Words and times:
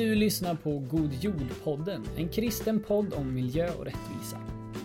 Du 0.00 0.14
lyssnar 0.14 0.54
på 0.54 0.78
God 0.78 1.12
Jord-podden, 1.20 2.02
en 2.16 2.28
kristen 2.28 2.82
podd 2.82 3.14
om 3.14 3.34
miljö 3.34 3.70
och 3.78 3.84
rättvisa. 3.84 4.38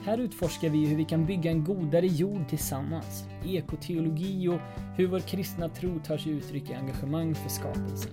Här 0.04 0.18
utforskar 0.18 0.70
vi 0.70 0.86
hur 0.86 0.95
vi 0.98 1.05
kan 1.05 1.25
bygga 1.25 1.52
en 1.52 1.63
godare 1.63 2.07
jord 2.07 2.49
tillsammans, 2.49 3.23
ekoteologi 3.45 4.48
och 4.48 4.59
hur 4.98 5.07
vår 5.07 5.20
kristna 5.20 5.70
tro 5.70 5.99
tar 5.99 6.17
sig 6.17 6.31
uttryck 6.31 6.70
i 6.70 6.73
engagemang 6.73 7.36
för 7.36 7.49
skapelsen. 7.49 8.12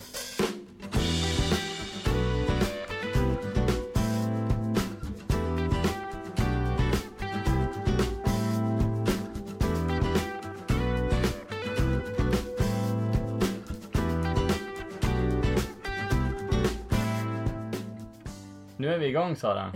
Vi 19.02 19.08
igång 19.08 19.36
Sara. 19.36 19.72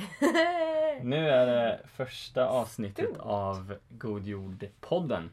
Nu 1.02 1.28
är 1.28 1.46
det 1.46 1.80
första 1.86 2.48
avsnittet 2.48 3.08
Stort. 3.08 3.18
av 3.20 3.74
God 3.88 4.26
Jord-podden 4.26 5.30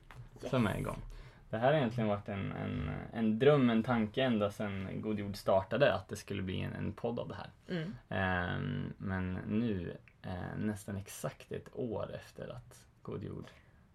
som 0.50 0.68
är 0.68 0.78
igång. 0.78 1.02
Det 1.50 1.58
här 1.58 1.68
har 1.68 1.74
egentligen 1.74 2.08
varit 2.08 2.30
en, 2.30 2.52
en, 2.52 2.92
en 3.14 3.40
dröm, 3.40 3.70
en 3.70 3.84
tanke 3.84 4.24
ända 4.24 4.52
sedan 4.52 5.02
God 5.02 5.20
Jord 5.20 5.36
startade 5.36 5.94
att 5.94 6.08
det 6.08 6.16
skulle 6.16 6.42
bli 6.42 6.62
en, 6.62 6.74
en 6.74 6.94
podd 6.94 7.20
av 7.20 7.28
det 7.28 7.36
här. 7.36 7.50
Mm. 7.70 7.96
Ehm, 8.10 8.94
men 8.98 9.34
nu, 9.34 9.98
eh, 10.22 10.58
nästan 10.58 10.98
exakt 10.98 11.52
ett 11.52 11.70
år 11.74 12.16
efter 12.16 12.56
att 12.56 12.86
God 13.02 13.24
Jord 13.24 13.48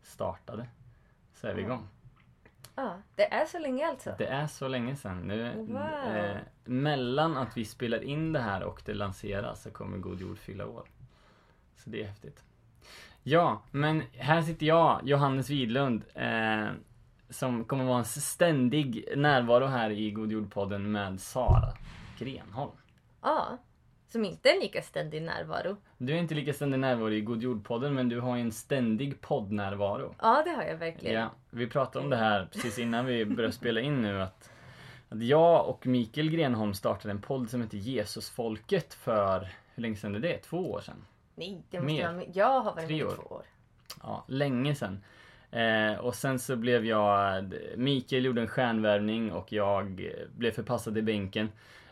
startade, 0.02 0.66
så 1.34 1.46
är 1.46 1.54
vi 1.54 1.62
igång. 1.62 1.88
Ja, 2.80 2.96
det 3.14 3.32
är 3.32 3.46
så 3.46 3.58
länge 3.58 3.86
alltså. 3.86 4.14
Det 4.18 4.26
är 4.26 4.46
så 4.46 4.68
länge 4.68 4.96
sedan. 4.96 5.18
Nu, 5.20 5.52
Wow. 5.68 6.16
eh, 6.16 6.36
mellan 6.64 7.36
att 7.36 7.56
vi 7.56 7.64
spelar 7.64 8.02
in 8.04 8.32
det 8.32 8.40
här 8.40 8.62
och 8.62 8.82
det 8.84 8.94
lanseras 8.94 9.62
så 9.62 9.70
kommer 9.70 9.98
God 9.98 10.20
Jord 10.20 10.38
fylla 10.38 10.66
år. 10.66 10.84
Så 11.76 11.90
det 11.90 12.02
är 12.02 12.06
häftigt. 12.06 12.44
Ja, 13.22 13.62
men 13.70 14.02
här 14.18 14.42
sitter 14.42 14.66
jag, 14.66 15.00
Johannes 15.04 15.50
Widlund, 15.50 16.04
eh, 16.14 16.66
som 17.30 17.64
kommer 17.64 17.84
vara 17.84 17.98
en 17.98 18.04
ständig 18.04 19.04
närvaro 19.16 19.66
här 19.66 19.90
i 19.90 20.10
God 20.10 20.32
Jord-podden 20.32 20.78
med 20.92 21.20
Sara 21.20 21.72
Grenholm. 22.18 22.72
Ja, 23.22 23.58
som 24.08 24.24
inte 24.24 24.50
är 24.50 24.60
lika 24.60 24.82
ständig 24.82 25.22
närvaro. 25.22 25.76
Du 25.98 26.12
är 26.12 26.18
inte 26.18 26.34
lika 26.34 26.52
ständig 26.52 26.78
närvaro 26.78 27.12
i 27.12 27.20
God 27.20 27.42
Jord-podden, 27.42 27.90
men 27.90 28.08
du 28.08 28.20
har 28.20 28.36
ju 28.36 28.42
en 28.42 28.52
ständig 28.52 29.20
poddnärvaro. 29.20 30.14
Ja, 30.20 30.42
det 30.44 30.50
har 30.50 30.62
jag 30.62 30.76
verkligen. 30.76 31.20
Ja, 31.20 31.30
vi 31.50 31.66
pratade 31.66 32.04
om 32.04 32.10
det 32.10 32.16
här 32.16 32.48
precis 32.52 32.78
innan 32.78 33.06
vi 33.06 33.24
började 33.24 33.52
spela 33.52 33.80
in 33.80 34.02
nu 34.02 34.22
att, 34.22 34.50
att 35.08 35.22
jag 35.22 35.68
och 35.68 35.86
Mikael 35.86 36.30
Grenholm 36.30 36.74
startade 36.74 37.10
en 37.10 37.20
podd 37.20 37.50
som 37.50 37.62
heter 37.62 37.78
Jesusfolket 37.78 38.94
för, 38.94 39.48
hur 39.74 39.82
länge 39.82 39.96
sedan 39.96 40.14
är 40.14 40.20
det? 40.20 40.38
Två 40.38 40.70
år 40.70 40.80
sedan? 40.80 41.04
Nej, 41.34 41.62
det 41.70 41.80
måste 41.80 41.92
Mer. 41.92 42.02
jag, 42.02 42.24
jag 42.34 42.60
har 42.60 42.74
varit 42.74 42.90
med 42.90 42.98
i 42.98 43.00
två 43.00 43.34
år. 43.34 43.42
Ja, 44.02 44.24
länge 44.28 44.74
sedan. 44.74 45.04
Eh, 45.50 45.98
och 45.98 46.14
sen 46.14 46.38
så 46.38 46.56
blev 46.56 46.86
jag, 46.86 47.54
Mikael 47.76 48.24
gjorde 48.24 48.40
en 48.40 48.48
stjärnvärvning 48.48 49.32
och 49.32 49.52
jag 49.52 50.10
blev 50.36 50.50
förpassad 50.50 50.98
i 50.98 51.02
bänken. 51.02 51.48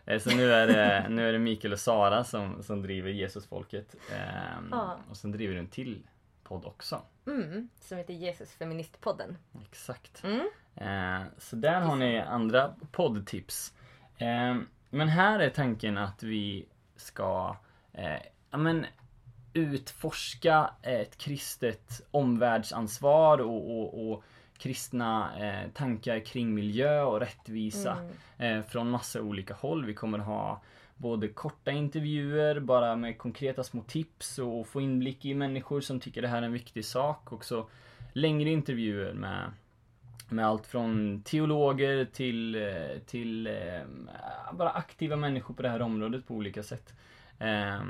Eh, 0.06 0.20
så 0.20 0.36
nu 0.36 0.52
är, 0.52 0.66
det, 0.66 1.06
nu 1.08 1.28
är 1.28 1.32
det 1.32 1.38
Mikael 1.38 1.72
och 1.72 1.80
Sara 1.80 2.24
som, 2.24 2.62
som 2.62 2.82
driver 2.82 3.10
Jesusfolket. 3.10 3.96
Eh, 4.12 4.68
Ja. 4.70 4.98
Och 5.10 5.16
sen 5.16 5.32
driver 5.32 5.54
du 5.54 5.60
en 5.60 5.68
till 5.68 6.06
podd 6.42 6.64
också. 6.64 7.02
Mm, 7.26 7.68
som 7.80 7.98
heter 7.98 8.14
Jesus 8.14 8.52
Feministpodden. 8.52 9.38
Exakt. 9.62 10.24
Mm. 10.24 10.48
Eh, 10.74 11.26
så 11.38 11.56
där 11.56 11.80
har 11.80 11.96
ni 11.96 12.20
andra 12.20 12.74
poddtips. 12.92 13.72
Eh, 14.18 14.56
men 14.90 15.08
här 15.08 15.38
är 15.40 15.50
tanken 15.50 15.98
att 15.98 16.22
vi 16.22 16.66
ska 16.96 17.56
eh, 17.92 18.22
ja, 18.50 18.58
men, 18.58 18.86
utforska 19.52 20.70
ett 20.82 21.18
kristet 21.18 22.00
omvärldsansvar 22.10 23.38
och, 23.38 23.78
och, 23.80 24.10
och 24.10 24.24
kristna 24.58 25.38
eh, 25.46 25.70
tankar 25.70 26.20
kring 26.20 26.54
miljö 26.54 27.02
och 27.02 27.20
rättvisa 27.20 27.98
Mm. 28.38 28.58
eh, 28.58 28.64
från 28.66 28.90
massa 28.90 29.22
olika 29.22 29.54
håll. 29.54 29.84
Vi 29.84 29.94
kommer 29.94 30.18
ha 30.18 30.62
både 30.96 31.28
korta 31.28 31.70
intervjuer 31.70 32.60
bara 32.60 32.96
med 32.96 33.18
konkreta 33.18 33.64
små 33.64 33.82
tips 33.82 34.38
och 34.38 34.66
få 34.66 34.80
inblick 34.80 35.24
i 35.24 35.34
människor 35.34 35.80
som 35.80 36.00
tycker 36.00 36.22
det 36.22 36.28
här 36.28 36.38
är 36.42 36.46
en 36.46 36.52
viktig 36.52 36.84
sak. 36.84 37.32
Också 37.32 37.68
längre 38.12 38.50
intervjuer 38.50 39.12
med 39.12 39.52
med 40.28 40.46
allt 40.46 40.66
från 40.66 41.22
teologer 41.22 42.04
till, 42.04 42.54
eh, 42.54 42.98
till 43.06 43.46
eh, 43.46 43.80
bara 44.52 44.70
aktiva 44.70 45.16
människor 45.16 45.54
på 45.54 45.62
det 45.62 45.68
här 45.68 45.82
området 45.82 46.26
på 46.26 46.34
olika 46.34 46.62
sätt. 46.62 46.94
Eh, 47.38 47.80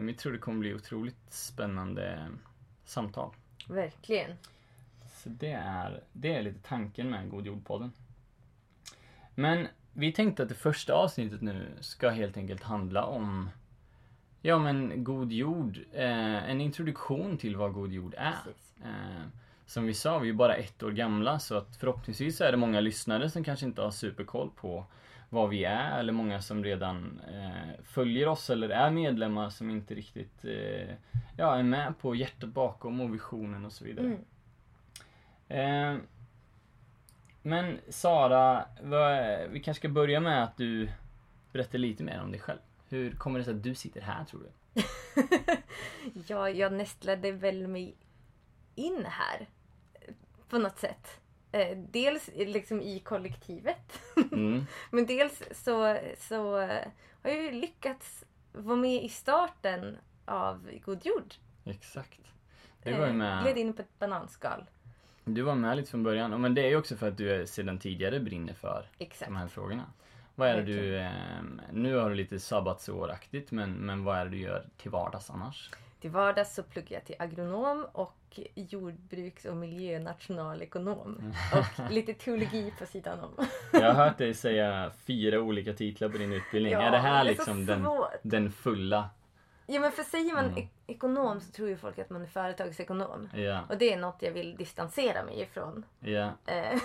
Vi 0.00 0.14
tror 0.14 0.32
det 0.32 0.38
kommer 0.38 0.58
bli 0.58 0.74
otroligt 0.74 1.16
spännande 1.32 2.18
samtal. 2.84 3.30
Verkligen. 3.68 4.30
Så 5.26 5.32
det 5.32 5.52
är, 5.52 6.00
det 6.12 6.34
är 6.34 6.42
lite 6.42 6.68
tanken 6.68 7.10
med 7.10 7.30
God 7.30 7.46
Jord-podden. 7.46 7.90
Men 9.34 9.68
vi 9.92 10.12
tänkte 10.12 10.42
att 10.42 10.48
det 10.48 10.54
första 10.54 10.94
avsnittet 10.94 11.40
nu 11.42 11.66
ska 11.80 12.10
helt 12.10 12.36
enkelt 12.36 12.62
handla 12.62 13.04
om 13.04 13.50
Ja 14.42 14.58
men 14.58 15.04
God 15.04 15.32
Jord, 15.32 15.78
eh, 15.92 16.50
en 16.50 16.60
introduktion 16.60 17.38
till 17.38 17.56
vad 17.56 17.72
God 17.72 17.92
Jord 17.92 18.14
är. 18.18 18.52
Eh, 18.84 19.22
som 19.66 19.86
vi 19.86 19.94
sa, 19.94 20.18
vi 20.18 20.28
är 20.28 20.32
bara 20.32 20.54
ett 20.54 20.82
år 20.82 20.90
gamla 20.90 21.38
så 21.38 21.56
att 21.56 21.76
förhoppningsvis 21.76 22.40
är 22.40 22.50
det 22.50 22.56
många 22.56 22.80
lyssnare 22.80 23.30
som 23.30 23.44
kanske 23.44 23.66
inte 23.66 23.82
har 23.82 23.90
superkoll 23.90 24.50
på 24.56 24.84
vad 25.28 25.48
vi 25.48 25.64
är 25.64 25.98
eller 25.98 26.12
många 26.12 26.42
som 26.42 26.64
redan 26.64 27.20
eh, 27.28 27.84
följer 27.84 28.28
oss 28.28 28.50
eller 28.50 28.68
är 28.68 28.90
medlemmar 28.90 29.50
som 29.50 29.70
inte 29.70 29.94
riktigt 29.94 30.44
eh, 30.44 30.94
ja, 31.36 31.58
är 31.58 31.62
med 31.62 31.98
på 31.98 32.14
hjärtat 32.14 32.48
bakom 32.48 33.00
och 33.00 33.14
visionen 33.14 33.64
och 33.64 33.72
så 33.72 33.84
vidare. 33.84 34.06
Mm. 34.06 34.18
Eh, 35.48 35.96
men 37.42 37.80
Sara, 37.88 38.64
vad, 38.82 39.40
vi 39.50 39.60
kanske 39.60 39.80
ska 39.80 39.88
börja 39.88 40.20
med 40.20 40.44
att 40.44 40.56
du 40.56 40.88
berättar 41.52 41.78
lite 41.78 42.02
mer 42.02 42.22
om 42.22 42.30
dig 42.30 42.40
själv. 42.40 42.58
Hur 42.88 43.10
kommer 43.12 43.38
det 43.38 43.44
sig 43.44 43.54
att 43.54 43.62
du 43.62 43.74
sitter 43.74 44.00
här 44.00 44.24
tror 44.24 44.40
du? 44.40 44.82
ja, 46.26 46.50
jag 46.50 46.72
nästlade 46.72 47.32
väl 47.32 47.68
mig 47.68 47.96
in 48.74 49.06
här. 49.08 49.48
På 50.48 50.58
något 50.58 50.78
sätt. 50.78 51.20
Eh, 51.52 51.78
dels 51.78 52.30
liksom 52.34 52.82
i 52.82 52.98
kollektivet. 52.98 54.00
Mm. 54.32 54.66
Men 54.90 55.06
dels 55.06 55.42
så, 55.52 55.98
så 56.18 56.56
har 57.22 57.30
jag 57.30 57.42
ju 57.42 57.50
lyckats 57.52 58.24
vara 58.52 58.76
med 58.76 59.04
i 59.04 59.08
starten 59.08 59.98
av 60.24 60.70
God 60.84 61.06
Jord. 61.06 61.34
Exakt. 61.64 62.20
Du 62.82 62.92
var 62.92 62.98
ju 62.98 63.06
Eh, 63.06 63.12
med. 63.14 63.42
Gled 63.42 63.58
in 63.58 63.72
på 63.72 63.82
ett 63.82 63.98
bananskal. 63.98 64.64
Du 65.28 65.42
var 65.42 65.54
med 65.54 65.76
lite 65.76 65.90
från 65.90 66.02
början. 66.02 66.32
Ja, 66.32 66.38
Men 66.38 66.54
det 66.54 66.62
är 66.62 66.68
ju 66.68 66.76
också 66.76 66.96
för 66.96 67.08
att 67.08 67.16
du 67.16 67.46
sedan 67.46 67.78
tidigare 67.78 68.20
brinner 68.20 68.52
för 68.52 68.84
Exakt. 68.98 69.30
de 69.30 69.36
här 69.36 69.48
frågorna. 69.48 69.84
Vad 70.34 70.48
är 70.48 70.56
det 70.56 70.62
du, 70.62 70.96
eh, 70.98 71.10
nu 71.72 71.96
har 71.96 72.10
du 72.10 72.16
lite 72.16 72.40
sabbatsåraktigt 72.40 73.50
men, 73.50 73.72
men 73.72 74.04
vad 74.04 74.16
är 74.18 74.24
det 74.24 74.30
du 74.30 74.38
gör 74.38 74.64
till 74.76 74.90
vardags 74.90 75.30
annars? 75.30 75.70
Till 76.00 76.10
vardags 76.10 76.54
så 76.54 76.62
pluggar 76.62 76.96
jag 76.96 77.04
till 77.04 77.14
agronom 77.18 77.86
och 77.92 78.40
jordbruks 78.54 79.44
och 79.44 79.56
miljönationalekonom. 79.56 81.32
Och 81.52 81.90
lite 81.92 82.14
teologi 82.14 82.72
på 82.78 82.86
sidan 82.86 83.20
om. 83.20 83.46
Jag 83.72 83.94
har 83.94 84.04
hört 84.04 84.18
dig 84.18 84.34
säga 84.34 84.90
fyra 85.06 85.40
olika 85.40 85.72
titlar 85.72 86.08
på 86.08 86.18
din 86.18 86.32
utbildning. 86.32 86.72
är 86.72 86.90
det 86.90 86.98
här 86.98 87.24
det 87.24 87.30
är 87.30 87.34
liksom 87.34 87.66
den, 87.66 87.88
den 88.22 88.52
fulla? 88.52 89.10
Ja 89.66 89.80
men 89.80 89.92
för 89.92 90.02
säger 90.02 90.34
man 90.34 90.44
Mm. 90.44 90.56
ek- 90.58 90.70
ekonom 90.86 91.40
så 91.40 91.52
tror 91.52 91.68
ju 91.68 91.76
folk 91.76 91.98
att 91.98 92.10
man 92.10 92.22
är 92.22 92.26
företagsekonom. 92.26 93.28
Ja, 93.34 93.60
Och 93.68 93.78
det 93.78 93.92
är 93.92 93.96
något 93.98 94.22
jag 94.22 94.32
vill 94.32 94.56
distansera 94.56 95.24
mig 95.24 95.40
ifrån. 95.40 95.84
Eh, 96.00 96.28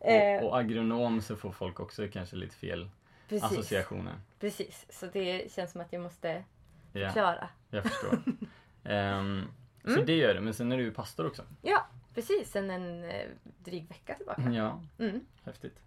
eh, 0.00 0.42
Och, 0.42 0.48
och 0.48 0.58
agronom 0.58 1.20
så 1.22 1.36
får 1.36 1.52
folk 1.52 1.80
också 1.80 2.08
kanske 2.12 2.36
lite 2.36 2.56
fel 2.56 2.90
precis, 3.28 3.44
associationer. 3.44 4.14
precis. 4.40 4.86
Så 4.90 5.06
det 5.06 5.52
känns 5.52 5.72
som 5.72 5.80
att 5.80 5.92
jag 5.92 6.02
måste 6.02 6.44
Ja, 6.92 7.06
förklara. 7.08 7.48
jag 7.70 7.82
förstår. 7.84 8.18
Ehm, 8.84 9.42
Så 9.82 9.90
Mm. 9.90 10.06
det 10.06 10.16
gör 10.16 10.34
du, 10.34 10.40
men 10.40 10.54
sen 10.54 10.72
är 10.72 10.76
du 10.76 10.82
ju 10.82 10.90
pastor 10.92 11.26
också. 11.26 11.42
Ja, 11.62 11.86
precis. 12.14 12.50
Sen 12.50 12.70
en 12.70 13.04
eh, 13.04 13.26
dryg 13.58 13.88
vecka 13.88 14.14
tillbaka. 14.14 14.42
Ja, 14.50 14.82
Mm, 14.98 15.20
häftigt. 15.44 15.80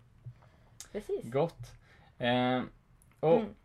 precis. 0.92 1.22
Gott. 1.24 1.60
Ehm, 2.18 2.70
och 3.20 3.38
Mm. 3.40 3.56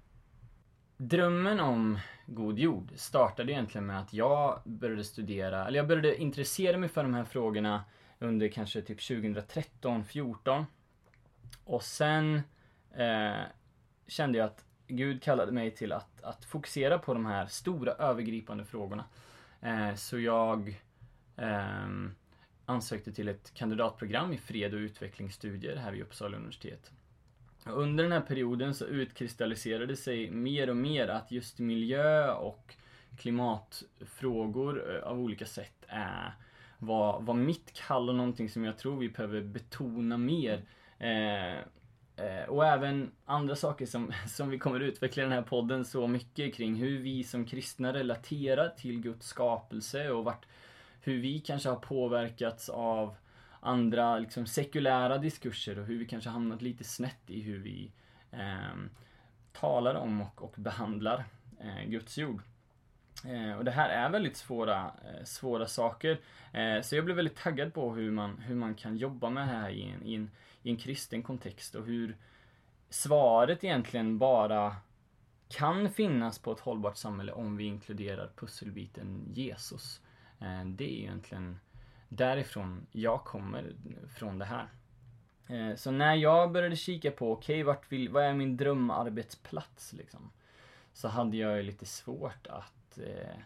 drömmen 0.96 1.60
om 1.60 1.98
god 2.26 2.58
jord 2.58 2.92
startade 2.96 3.52
egentligen 3.52 3.86
med 3.86 4.00
att 4.00 4.12
jag 4.12 4.60
började 4.64 5.04
studera, 5.04 5.66
eller 5.66 5.78
jag 5.78 5.88
började 5.88 6.16
intressera 6.16 6.78
mig 6.78 6.88
för 6.88 7.02
de 7.02 7.14
här 7.14 7.24
frågorna 7.24 7.84
under 8.18 8.48
kanske 8.48 8.82
typ 8.82 9.00
2013, 9.08 10.04
14 10.04 10.66
Och 11.64 11.82
sen 11.82 12.42
eh, 12.94 13.40
kände 14.06 14.38
jag 14.38 14.46
att 14.46 14.64
Gud 14.86 15.22
kallade 15.22 15.52
mig 15.52 15.70
till 15.70 15.92
att, 15.92 16.22
att 16.22 16.44
fokusera 16.44 16.98
på 16.98 17.14
de 17.14 17.26
här 17.26 17.46
stora 17.46 17.92
övergripande 17.92 18.64
frågorna. 18.64 19.04
Eh, 19.60 19.94
så 19.94 20.18
jag 20.18 20.80
eh, 21.36 21.86
ansökte 22.64 23.12
till 23.12 23.28
ett 23.28 23.54
kandidatprogram 23.54 24.32
i 24.32 24.38
fred 24.38 24.74
och 24.74 24.78
utvecklingsstudier 24.78 25.76
här 25.76 25.92
vid 25.92 26.02
Uppsala 26.02 26.36
universitet 26.36 26.92
under 27.64 28.04
den 28.04 28.12
här 28.12 28.20
perioden 28.20 28.74
så 28.74 28.84
utkristalliserade 28.84 29.96
sig 29.96 30.30
mer 30.30 30.70
och 30.70 30.76
mer 30.76 31.08
att 31.08 31.32
just 31.32 31.58
miljö 31.58 32.32
och 32.32 32.74
klimatfrågor 33.18 34.96
eh, 34.96 35.02
av 35.02 35.20
olika 35.20 35.46
sätt 35.46 35.84
är 35.86 36.34
var, 36.78 37.20
var 37.20 37.34
mitt 37.34 37.72
kall 37.72 38.08
och 38.08 38.14
någonting 38.14 38.48
som 38.48 38.64
jag 38.64 38.78
tror 38.78 38.96
vi 38.96 39.08
behöver 39.08 39.40
betona 39.40 40.18
mer. 40.18 40.62
Eh, 40.98 41.56
eh, 42.26 42.44
och 42.48 42.66
även 42.66 43.10
andra 43.24 43.56
saker 43.56 43.86
som, 43.86 44.12
som 44.28 44.50
vi 44.50 44.58
kommer 44.58 44.80
utveckla 44.80 45.22
i 45.22 45.24
den 45.24 45.32
här 45.32 45.42
podden 45.42 45.84
så 45.84 46.06
mycket 46.06 46.54
kring 46.54 46.74
hur 46.74 46.98
vi 46.98 47.24
som 47.24 47.44
kristna 47.44 47.92
relaterar 47.92 48.68
till 48.68 49.00
Guds 49.00 49.26
skapelse 49.26 50.10
och 50.10 50.24
vart, 50.24 50.46
hur 51.00 51.20
vi 51.20 51.38
kanske 51.38 51.68
har 51.68 51.76
påverkats 51.76 52.68
av 52.68 53.16
andra 53.62 54.18
liksom, 54.18 54.46
sekulära 54.46 55.18
diskurser 55.18 55.78
och 55.78 55.86
hur 55.86 55.98
vi 55.98 56.06
kanske 56.06 56.30
hamnat 56.30 56.62
lite 56.62 56.84
snett 56.84 57.30
i 57.30 57.40
hur 57.40 57.58
vi 57.58 57.92
eh, 58.30 58.76
talar 59.52 59.94
om 59.94 60.20
och, 60.20 60.42
och 60.42 60.54
behandlar 60.56 61.24
eh, 61.60 61.88
Guds 61.88 62.18
jord. 62.18 62.42
Eh, 63.24 63.58
och 63.58 63.64
det 63.64 63.70
här 63.70 63.88
är 63.88 64.10
väldigt 64.10 64.36
svåra, 64.36 64.84
eh, 64.84 65.24
svåra 65.24 65.66
saker. 65.66 66.20
Eh, 66.52 66.82
så 66.82 66.96
jag 66.96 67.04
blev 67.04 67.16
väldigt 67.16 67.36
taggad 67.36 67.74
på 67.74 67.94
hur 67.94 68.10
man, 68.10 68.38
hur 68.38 68.54
man 68.54 68.74
kan 68.74 68.96
jobba 68.96 69.30
med 69.30 69.42
det 69.42 69.52
här 69.52 69.70
i 69.70 69.82
en, 69.82 70.06
i, 70.06 70.14
en, 70.14 70.30
i 70.62 70.70
en 70.70 70.76
kristen 70.76 71.22
kontext 71.22 71.74
och 71.74 71.86
hur 71.86 72.16
svaret 72.88 73.64
egentligen 73.64 74.18
bara 74.18 74.76
kan 75.48 75.90
finnas 75.90 76.38
på 76.38 76.52
ett 76.52 76.60
hållbart 76.60 76.96
samhälle 76.96 77.32
om 77.32 77.56
vi 77.56 77.64
inkluderar 77.64 78.30
pusselbiten 78.36 79.24
Jesus. 79.34 80.00
Eh, 80.40 80.64
det 80.64 80.84
är 80.84 81.02
egentligen 81.02 81.60
därifrån 82.16 82.86
jag 82.92 83.24
kommer 83.24 83.74
från 84.16 84.38
det 84.38 84.44
här. 84.44 84.68
Eh, 85.48 85.76
så 85.76 85.90
när 85.90 86.14
jag 86.14 86.52
började 86.52 86.76
kika 86.76 87.10
på, 87.10 87.32
okej, 87.32 87.64
okay, 87.64 88.08
vad 88.08 88.24
är 88.24 88.34
min 88.34 88.56
drömarbetsplats 88.56 89.92
liksom? 89.92 90.30
Så 90.92 91.08
hade 91.08 91.36
jag 91.36 91.56
ju 91.56 91.62
lite 91.62 91.86
svårt 91.86 92.46
att, 92.46 92.98
eh, 92.98 93.36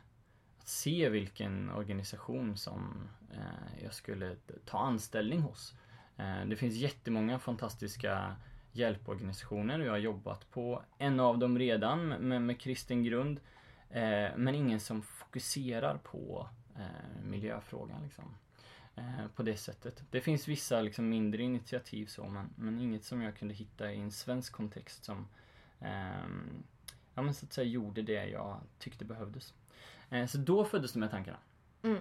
att 0.59 0.69
se 0.69 1.09
vilken 1.09 1.71
organisation 1.71 2.57
som 2.57 3.09
eh, 3.33 3.83
jag 3.85 3.95
skulle 3.95 4.37
ta 4.65 4.79
anställning 4.79 5.41
hos. 5.41 5.75
Eh, 6.17 6.47
det 6.47 6.57
finns 6.57 6.75
jättemånga 6.75 7.39
fantastiska 7.39 8.37
hjälporganisationer 8.73 9.81
och 9.81 9.87
jag 9.87 9.93
har 9.93 9.99
jobbat 9.99 10.51
på 10.51 10.83
en 10.99 11.21
av 11.21 11.39
dem 11.39 11.59
redan 11.59 12.09
med, 12.09 12.43
med 12.43 12.61
kristen 12.61 13.05
grund. 13.05 13.41
Eh, 13.91 14.29
men 14.37 14.55
ingen 14.55 14.81
som 14.81 15.03
fokuserar 15.03 15.99
på 15.99 16.49
eh, 16.77 17.25
miljöfrågan 17.25 18.03
liksom. 18.03 18.35
Eh, 18.97 19.27
på 19.35 19.43
det 19.43 19.57
sättet. 19.57 20.03
Det 20.11 20.21
finns 20.21 20.49
vissa 20.49 20.81
liksom, 20.81 21.09
mindre 21.09 21.43
initiativ 21.43 22.07
så, 22.07 22.25
men, 22.29 22.51
men 22.57 22.81
inget 22.81 23.05
som 23.05 23.23
jag 23.23 23.37
kunde 23.37 23.55
hitta 23.55 23.93
i 23.93 24.01
en 24.01 24.11
svensk 24.13 24.53
kontext 24.53 25.05
som 25.05 25.29
eh, 25.81 26.27
ja, 27.15 27.23
men 27.23 27.35
så 27.35 27.47
att 27.47 27.53
säga 27.53 27.67
gjorde 27.69 28.03
det 28.03 28.27
jag 28.29 28.61
tyckte 28.79 29.05
behövdes. 29.05 29.55
Eh, 30.11 30.27
så 30.27 30.39
då 30.39 30.65
föddes 30.65 30.93
de 30.93 31.03
här 31.03 31.09
tankarna. 31.09 31.39
Mm. 31.83 31.99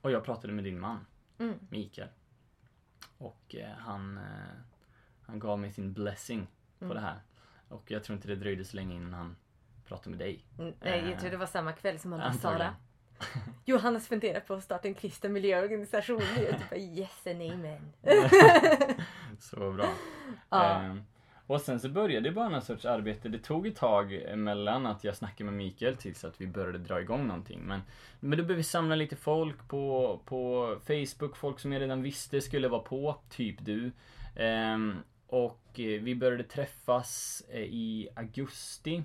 Och 0.00 0.10
jag 0.10 0.24
pratade 0.24 0.52
med 0.52 0.64
din 0.64 0.80
man, 0.80 1.06
Mm. 1.38 1.58
Mikael. 1.70 2.08
Och 3.18 3.54
eh, 3.54 3.70
han, 3.78 4.18
eh, 4.18 4.22
han 5.22 5.38
gav 5.38 5.58
mig 5.58 5.72
sin 5.72 5.92
blessing 5.92 6.46
på 6.78 6.84
Mm. 6.84 6.94
det 6.94 7.00
här. 7.00 7.20
Och 7.68 7.90
jag 7.90 8.04
tror 8.04 8.16
inte 8.16 8.28
det 8.28 8.36
dröjde 8.36 8.64
så 8.64 8.76
länge 8.76 8.94
innan 8.94 9.12
han 9.14 9.36
pratade 9.84 10.10
med 10.10 10.18
dig. 10.18 10.44
Mm, 10.58 10.74
Nej, 10.80 11.10
jag 11.10 11.20
tror 11.20 11.30
det 11.30 11.36
var 11.36 11.46
samma 11.46 11.72
kväll 11.72 11.98
som 11.98 12.12
han 12.12 12.20
antagligen. 12.20 12.58
Sara. 12.72 12.76
Johannes 13.64 14.08
funderar 14.08 14.40
på 14.40 14.54
att 14.54 14.64
starta 14.64 14.88
en 14.88 14.94
kristen 14.94 15.32
miljöorganisation. 15.32 16.16
Och 16.16 16.42
jag 16.42 16.58
typ 16.58 16.70
bara 16.70 16.80
yes 16.80 17.26
and 17.26 17.42
amen. 17.42 17.92
Så 19.40 19.72
bra. 19.72 19.88
Ja. 20.50 20.80
Ehm, 20.80 21.02
och 21.46 21.60
sen 21.60 21.80
så 21.80 21.88
började 21.88 22.28
det 22.28 22.34
bara 22.34 22.48
någon 22.48 22.62
sorts 22.62 22.84
arbete. 22.84 23.28
Det 23.28 23.38
tog 23.38 23.66
ett 23.66 23.76
tag 23.76 24.22
mellan 24.36 24.86
att 24.86 25.04
jag 25.04 25.16
snackade 25.16 25.50
med 25.50 25.54
Mikael 25.54 25.96
tills 25.96 26.24
att 26.24 26.40
vi 26.40 26.46
började 26.46 26.78
dra 26.78 27.00
igång 27.00 27.26
någonting. 27.26 27.60
Men, 27.60 27.80
men 28.20 28.30
då 28.30 28.36
behövde 28.36 28.54
vi 28.54 28.62
samla 28.62 28.94
lite 28.94 29.16
folk 29.16 29.68
på, 29.68 30.20
på 30.24 30.76
Facebook, 30.86 31.36
folk 31.36 31.60
som 31.60 31.72
jag 31.72 31.82
redan 31.82 32.02
visste 32.02 32.40
skulle 32.40 32.68
vara 32.68 32.82
på, 32.82 33.16
typ 33.30 33.56
du. 33.64 33.92
Ehm, 34.36 34.96
och 35.26 35.80
eh, 35.80 36.00
vi 36.02 36.14
började 36.14 36.44
träffas 36.44 37.42
eh, 37.50 37.60
i 37.60 38.08
augusti 38.16 39.02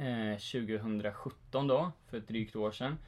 eh, 0.00 0.36
2017 0.38 1.66
då, 1.66 1.92
för 2.10 2.18
ett 2.18 2.28
drygt 2.28 2.56
år 2.56 2.70
sedan. 2.70 2.98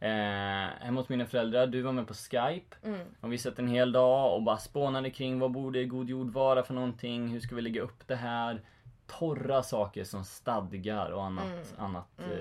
Eh, 0.00 0.68
hemma 0.84 1.00
hos 1.00 1.08
mina 1.08 1.26
föräldrar, 1.26 1.66
du 1.66 1.82
var 1.82 1.92
med 1.92 2.06
på 2.06 2.14
Skype. 2.14 2.76
Mm. 2.84 3.00
Och 3.20 3.32
vi 3.32 3.38
satt 3.38 3.58
en 3.58 3.68
hel 3.68 3.92
dag 3.92 4.34
och 4.34 4.42
bara 4.42 4.58
spånade 4.58 5.10
kring 5.10 5.38
vad 5.38 5.50
borde 5.50 5.84
god 5.84 6.08
jord 6.10 6.30
vara 6.32 6.62
för 6.62 6.74
någonting? 6.74 7.28
Hur 7.28 7.40
ska 7.40 7.54
vi 7.54 7.62
lägga 7.62 7.82
upp 7.82 8.06
det 8.08 8.16
här? 8.16 8.60
Torra 9.06 9.62
saker 9.62 10.04
som 10.04 10.24
stadgar 10.24 11.10
och 11.10 11.24
annat, 11.24 11.44
Mm. 11.44 11.64
annat 11.78 12.08
Mm. 12.18 12.40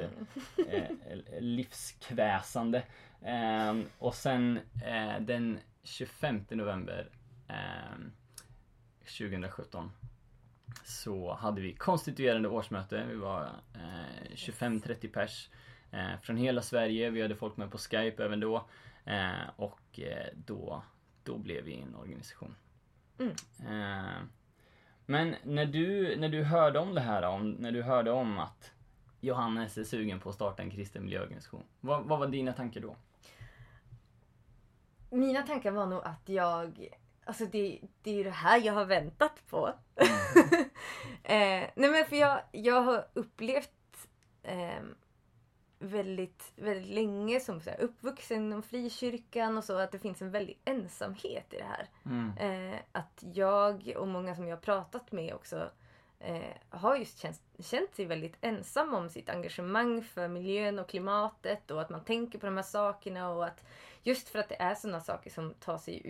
eh, 0.68 0.76
eh, 0.78 1.20
livskväsande. 1.40 2.84
Eh, 3.22 3.76
och 4.00 4.16
sen 4.16 4.60
eh, 4.86 5.22
den 5.22 5.60
25 5.84 6.46
november 6.50 7.10
eh, 7.48 7.98
2017 9.18 9.92
så 10.84 11.34
hade 11.34 11.62
vi 11.62 11.74
konstituerande 11.74 12.50
årsmöte. 12.50 13.06
Vi 13.10 13.16
var 13.16 13.44
eh, 13.74 14.36
25-30 14.36 15.14
pers 15.14 15.50
eh, 15.92 16.20
från 16.22 16.38
hela 16.38 16.62
Sverige. 16.62 17.10
Vi 17.10 17.22
hade 17.22 17.36
folk 17.36 17.58
med 17.58 17.72
på 17.72 17.78
Skype 17.78 18.26
även 18.26 18.40
då. 18.40 18.66
Eh, 19.06 19.50
och 19.56 20.00
eh, 20.00 20.28
då, 20.46 20.84
då 21.24 21.38
blev 21.38 21.64
vi 21.64 21.76
en 21.80 21.96
organisation. 21.96 22.56
Mm. 23.20 23.34
Eh, 23.60 24.22
men 25.06 25.36
när 25.44 25.66
du, 25.66 26.16
när 26.18 26.30
du 26.30 26.44
hörde 26.44 26.80
om 26.80 26.96
det 26.96 27.02
här, 27.02 27.24
om, 27.24 27.52
när 27.52 27.72
du 27.72 27.82
hörde 27.82 28.12
om 28.12 28.40
att 28.40 28.72
Johannes 29.20 29.78
är 29.78 29.84
sugen 29.84 30.20
på 30.20 30.30
att 30.30 30.36
starta 30.36 30.64
en 30.64 30.72
kristen 30.72 31.04
miljöorganisation. 31.04 31.64
Vad, 31.80 32.04
vad 32.04 32.20
var 32.20 32.28
dina 32.28 32.54
tankar 32.54 32.82
då? 32.82 32.96
Mina 35.10 35.42
tankar 35.42 35.72
var 35.72 35.86
nog 35.86 36.02
att 36.04 36.30
jag... 36.30 36.90
Alltså 37.26 37.46
det, 37.46 37.80
det 38.02 38.12
är 38.12 38.16
ju 38.16 38.24
det 38.24 38.30
här 38.30 38.62
jag 38.62 38.74
har 38.74 38.86
väntat 38.86 39.48
på. 39.50 39.68
eh, 41.24 41.70
nej 41.76 41.92
men 41.92 42.06
för 42.06 42.16
jag, 42.16 42.42
jag 42.52 42.82
har 42.82 43.08
upplevt 43.14 44.08
eh, 44.44 44.82
väldigt, 45.82 46.52
väldigt 46.56 46.94
länge 46.94 47.40
som 47.40 47.62
så 47.62 47.70
här, 47.70 47.82
uppvuxen 47.82 48.38
inom 48.38 48.64
frikyrkan 48.64 49.58
och 49.58 49.64
så 49.64 49.78
att 49.78 49.92
det 49.92 50.00
finns 50.00 50.22
en 50.22 50.32
väldig 50.32 50.60
ensamhet 50.66 51.54
i 51.54 51.58
det 51.58 51.64
här. 51.64 51.90
Mm. 52.06 52.38
Eh, 52.38 52.80
att 52.92 53.24
jag 53.34 53.94
och 53.98 54.08
många 54.08 54.36
som 54.36 54.48
jag 54.48 54.56
har 54.56 54.62
pratat 54.62 55.12
med 55.12 55.34
också 55.34 55.70
eh, 56.20 56.56
har 56.70 56.96
just 56.96 57.20
känt, 57.20 57.42
känt 57.60 57.96
sig 57.96 58.06
väldigt 58.06 58.38
ensam 58.42 58.94
om 58.94 59.10
sitt 59.10 59.30
engagemang 59.30 60.04
för 60.04 60.28
miljön 60.28 60.80
och 60.80 60.90
klimatet 60.90 61.72
och 61.72 61.82
att 61.82 61.90
man 61.90 62.04
tänker 62.04 62.40
på 62.40 62.46
de 62.46 62.56
här 62.56 62.64
sakerna 62.64 63.30
och 63.30 63.46
att 63.46 63.66
just 64.04 64.30
för 64.30 64.40
att 64.40 64.50
det 64.50 64.62
är 64.62 64.76
sådana 64.76 65.00
saker 65.00 65.30
som 65.30 65.54
tar 65.54 65.78
sig 65.78 66.02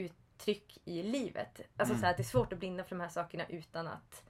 uttryck 0.42 0.78
i 0.86 1.04
livet. 1.04 1.62
Alltså 1.78 1.94
Mm. 1.94 2.00
så 2.00 2.06
här, 2.06 2.12
att 2.12 2.18
det 2.18 2.22
är 2.22 2.26
svårt 2.26 2.54
att 2.54 2.60
brinna 2.60 2.84
för 2.84 2.96
de 2.96 3.02
här 3.02 3.10
sakerna 3.10 3.46
utan 3.50 3.88
att 3.88 4.24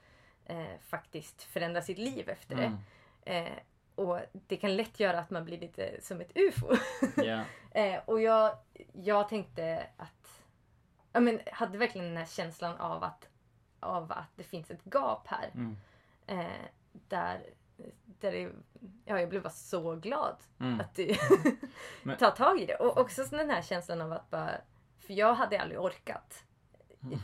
eh, 0.45 0.79
faktiskt 0.81 1.43
förändra 1.43 1.81
sitt 1.81 1.97
liv 1.97 2.29
efter 2.29 2.55
det. 2.55 2.63
Mm. 3.25 3.45
Eh, 3.45 3.53
och 3.95 4.19
det 4.31 4.57
kan 4.57 4.75
lätt 4.75 4.99
göra 4.99 5.19
att 5.19 5.29
man 5.29 5.45
blir 5.45 5.59
lite 5.59 6.01
som 6.01 6.21
ett 6.21 6.31
UFO. 6.35 6.67
Ja. 7.15 7.43
Eh, 7.73 7.99
och 8.05 8.21
jag, 8.21 8.57
jag 8.93 9.29
tänkte 9.29 9.87
att... 9.97 10.41
Jag 11.11 11.23
men, 11.23 11.39
hade 11.51 11.77
verkligen 11.77 12.07
den 12.07 12.17
här 12.17 12.25
känslan 12.25 12.77
av 12.77 13.03
att, 13.03 13.29
av 13.79 14.11
att 14.11 14.29
det 14.35 14.43
finns 14.43 14.71
ett 14.71 14.83
gap 14.85 15.27
här. 15.27 15.49
Mm. 15.53 15.77
Eh, 16.27 16.61
där, 16.91 17.41
där 18.05 18.31
det, 18.31 18.51
ja, 19.05 19.19
jag 19.19 19.29
blev 19.29 19.41
bara 19.43 19.49
så 19.49 19.95
glad 19.95 20.35
Mm. 20.59 20.79
att 20.81 20.95
du 20.95 21.15
tar 22.19 22.31
tag 22.31 22.59
i 22.61 22.65
det. 22.65 22.75
Och 22.75 22.97
också 22.97 23.23
så 23.23 23.37
den 23.37 23.49
här 23.49 23.61
känslan 23.61 24.01
av 24.01 24.11
att 24.13 24.29
bara... 24.29 24.61
För 25.07 25.13
jag 25.13 25.33
hade 25.33 25.61
aldrig 25.61 25.79
orkat. 25.79 26.43
Mm. 27.03 27.19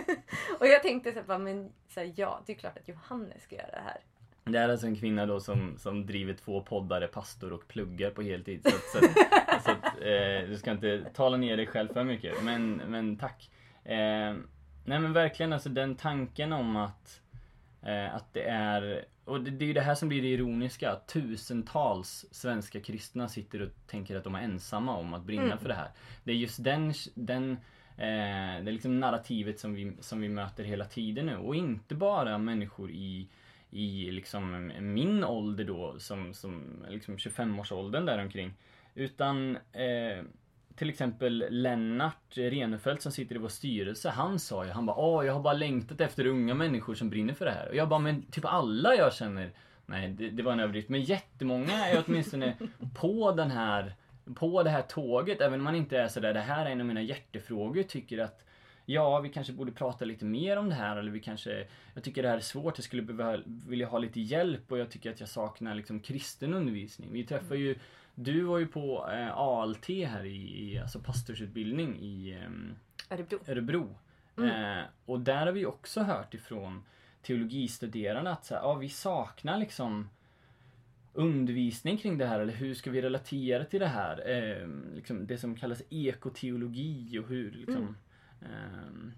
och 0.60 0.66
jag 0.66 0.82
tänkte 0.82 1.12
så 1.12 1.32
här, 1.32 1.38
men 1.38 1.72
så 1.88 2.00
här, 2.00 2.12
ja, 2.16 2.42
det 2.46 2.52
är 2.52 2.56
klart 2.56 2.78
att 2.78 2.88
Johannes 2.88 3.42
ska 3.42 3.56
göra 3.56 3.70
det 3.70 3.82
här. 3.84 4.00
Det 4.44 4.58
är 4.58 4.68
alltså 4.68 4.86
en 4.86 4.96
kvinna 4.96 5.26
då 5.26 5.40
som, 5.40 5.78
som 5.78 6.06
driver 6.06 6.34
två 6.34 6.62
poddar, 6.62 7.00
är 7.00 7.06
pastor 7.06 7.52
och 7.52 7.68
pluggar 7.68 8.10
på 8.10 8.22
heltid. 8.22 8.60
Så 8.62 8.68
att, 8.68 8.82
så 8.82 8.98
att, 9.46 9.64
så 9.64 9.70
att 9.70 9.84
eh, 9.84 10.48
du 10.48 10.56
ska 10.58 10.70
inte 10.70 11.04
tala 11.14 11.36
ner 11.36 11.56
dig 11.56 11.66
själv 11.66 11.92
för 11.92 12.04
mycket. 12.04 12.42
Men, 12.42 12.82
men 12.86 13.16
tack. 13.16 13.50
Eh, 13.84 14.34
nej 14.84 14.98
men 15.00 15.12
verkligen 15.12 15.52
alltså 15.52 15.68
den 15.68 15.96
tanken 15.96 16.52
om 16.52 16.76
att, 16.76 17.20
att 18.12 18.34
det 18.34 18.42
är, 18.42 19.04
och 19.24 19.40
det, 19.40 19.50
det 19.50 19.64
är 19.64 19.66
ju 19.66 19.72
det 19.72 19.80
här 19.80 19.94
som 19.94 20.08
blir 20.08 20.22
det 20.22 20.28
ironiska. 20.28 20.90
Att 20.90 21.08
tusentals 21.08 22.26
svenska 22.30 22.80
kristna 22.80 23.28
sitter 23.28 23.62
och 23.62 23.68
tänker 23.86 24.16
att 24.16 24.24
de 24.24 24.34
är 24.34 24.42
ensamma 24.42 24.96
om 24.96 25.14
att 25.14 25.22
brinna 25.22 25.44
Mm. 25.44 25.58
för 25.58 25.68
det 25.68 25.74
här. 25.74 25.90
Det 26.24 26.32
är 26.32 26.36
just 26.36 26.64
den, 26.64 26.94
den 27.14 27.56
Eh, 27.98 28.62
det 28.62 28.70
är 28.70 28.72
liksom 28.72 29.00
narrativet 29.00 29.60
som 29.60 29.74
vi, 29.74 29.92
som 30.00 30.20
vi 30.20 30.28
möter 30.28 30.64
hela 30.64 30.84
tiden 30.84 31.26
nu. 31.26 31.36
Och 31.36 31.56
inte 31.56 31.94
bara 31.94 32.38
människor 32.38 32.90
i, 32.90 33.28
i 33.70 34.10
liksom 34.10 34.72
min 34.80 35.24
ålder 35.24 35.64
då, 35.64 35.98
som, 35.98 36.34
som 36.34 36.84
liksom 36.88 37.16
25-årsåldern 37.16 38.06
däromkring. 38.06 38.54
Utan 38.94 39.56
eh, 39.56 40.24
till 40.78 40.88
exempel 40.88 41.46
Lennart 41.50 42.36
Renefelt 42.36 43.02
som 43.02 43.12
sitter 43.12 43.34
i 43.34 43.38
vår 43.38 43.48
styrelse, 43.48 44.08
han 44.08 44.38
sa 44.38 44.64
ju, 44.64 44.70
han 44.70 44.86
bara 44.86 44.96
Åh, 44.96 45.26
jag 45.26 45.32
har 45.32 45.40
bara 45.40 45.54
längtat 45.54 46.00
efter 46.00 46.26
unga 46.26 46.54
människor 46.54 46.94
som 46.94 47.10
brinner 47.10 47.34
för 47.34 47.44
det 47.44 47.50
här. 47.50 47.68
Och 47.68 47.76
jag 47.76 47.88
bara, 47.88 48.00
men 48.00 48.22
typ 48.22 48.44
alla 48.44 48.94
jag 48.94 49.14
känner 49.14 49.52
Nej, 49.90 50.08
det, 50.08 50.30
det 50.30 50.42
var 50.42 50.52
en 50.52 50.60
överdrift. 50.60 50.88
Men 50.88 51.02
jättemånga 51.02 51.86
är 51.86 52.04
åtminstone 52.06 52.56
på 52.94 53.32
den 53.32 53.50
här 53.50 53.94
på 54.34 54.62
det 54.62 54.70
här 54.70 54.82
tåget, 54.82 55.40
även 55.40 55.60
om 55.60 55.64
man 55.64 55.74
inte 55.74 55.98
är 55.98 56.08
sådär, 56.08 56.34
det 56.34 56.40
här 56.40 56.66
är 56.66 56.70
en 56.70 56.80
av 56.80 56.86
mina 56.86 57.02
hjärtefrågor, 57.02 57.82
tycker 57.82 58.18
att 58.18 58.44
ja, 58.84 59.20
vi 59.20 59.28
kanske 59.28 59.52
borde 59.52 59.72
prata 59.72 60.04
lite 60.04 60.24
mer 60.24 60.56
om 60.56 60.68
det 60.68 60.74
här 60.74 60.96
eller 60.96 61.10
vi 61.10 61.20
kanske, 61.20 61.66
jag 61.94 62.04
tycker 62.04 62.22
det 62.22 62.28
här 62.28 62.36
är 62.36 62.40
svårt, 62.40 62.78
jag 62.78 62.84
skulle 62.84 63.02
behöva, 63.02 63.42
vilja 63.46 63.86
ha 63.86 63.98
lite 63.98 64.20
hjälp 64.20 64.72
och 64.72 64.78
jag 64.78 64.90
tycker 64.90 65.10
att 65.10 65.20
jag 65.20 65.28
saknar 65.28 65.74
liksom 65.74 66.00
kristen 66.00 66.54
undervisning. 66.54 67.12
Vi 67.12 67.24
träffar 67.24 67.54
ju, 67.54 67.74
du 68.18 68.42
var 68.42 68.58
ju 68.58 68.66
på 68.66 69.10
eh, 69.12 69.38
ALT 69.38 69.88
här 69.88 70.24
i, 70.24 70.72
i 70.72 70.78
alltså 70.78 71.00
pastorsutbildning 71.00 71.98
i 72.00 72.30
eh, 72.32 73.14
Örebro. 73.14 73.38
Örebro. 73.46 73.94
Mm. 74.36 74.78
Eh, 74.78 74.84
och 75.06 75.20
där 75.20 75.46
har 75.46 75.52
vi 75.52 75.66
också 75.66 76.02
hört 76.02 76.34
ifrån 76.34 76.82
teologistuderande 77.22 78.30
att 78.30 78.44
så 78.44 78.54
här, 78.54 78.62
ja, 78.62 78.74
vi 78.74 78.88
saknar 78.88 79.58
liksom 79.58 80.10
undervisning 81.12 81.98
kring 81.98 82.18
det 82.18 82.26
här 82.26 82.40
eller 82.40 82.52
hur 82.52 82.74
ska 82.74 82.90
vi 82.90 83.02
relatera 83.02 83.64
till 83.64 83.80
det 83.80 83.86
här? 83.86 84.30
Eh, 84.30 84.68
liksom 84.94 85.26
det 85.26 85.38
som 85.38 85.56
kallas 85.56 85.82
ekoteologi 85.90 87.18
och 87.18 87.28
hur 87.28 87.50
liksom 87.50 87.76
Mm. 87.76 87.94
Eh, 88.42 88.48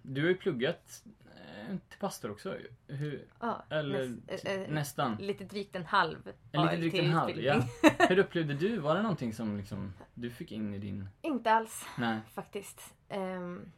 Du 0.02 0.20
har 0.22 0.28
ju 0.28 0.36
pluggat 0.36 1.04
eh, 1.36 1.76
till 1.88 1.98
pastor 1.98 2.30
också 2.30 2.56
hur, 2.86 3.24
Ja, 3.40 3.64
Eller 3.70 4.04
näs- 4.06 4.46
eh, 4.46 4.52
eh, 4.52 4.70
nästan. 4.70 5.16
Lite 5.16 5.44
drygt 5.44 5.76
en 5.76 5.84
halv 5.86 6.32
En 6.52 6.62
lite 6.62 6.76
drygt 6.76 6.98
en 6.98 7.10
halv, 7.10 7.40
ja. 7.40 7.62
Hur 8.08 8.18
upplevde 8.24 8.54
du? 8.54 8.76
Var 8.78 8.94
det 8.94 9.02
någonting 9.02 9.32
som 9.34 9.56
liksom 9.56 9.92
du 10.14 10.30
fick 10.30 10.52
in 10.52 10.74
i 10.74 10.78
din... 10.78 11.08
Inte 11.22 11.52
alls 11.52 11.86
Nej. 11.98 12.20
faktiskt. 12.34 12.94
Ehm, 13.08 13.72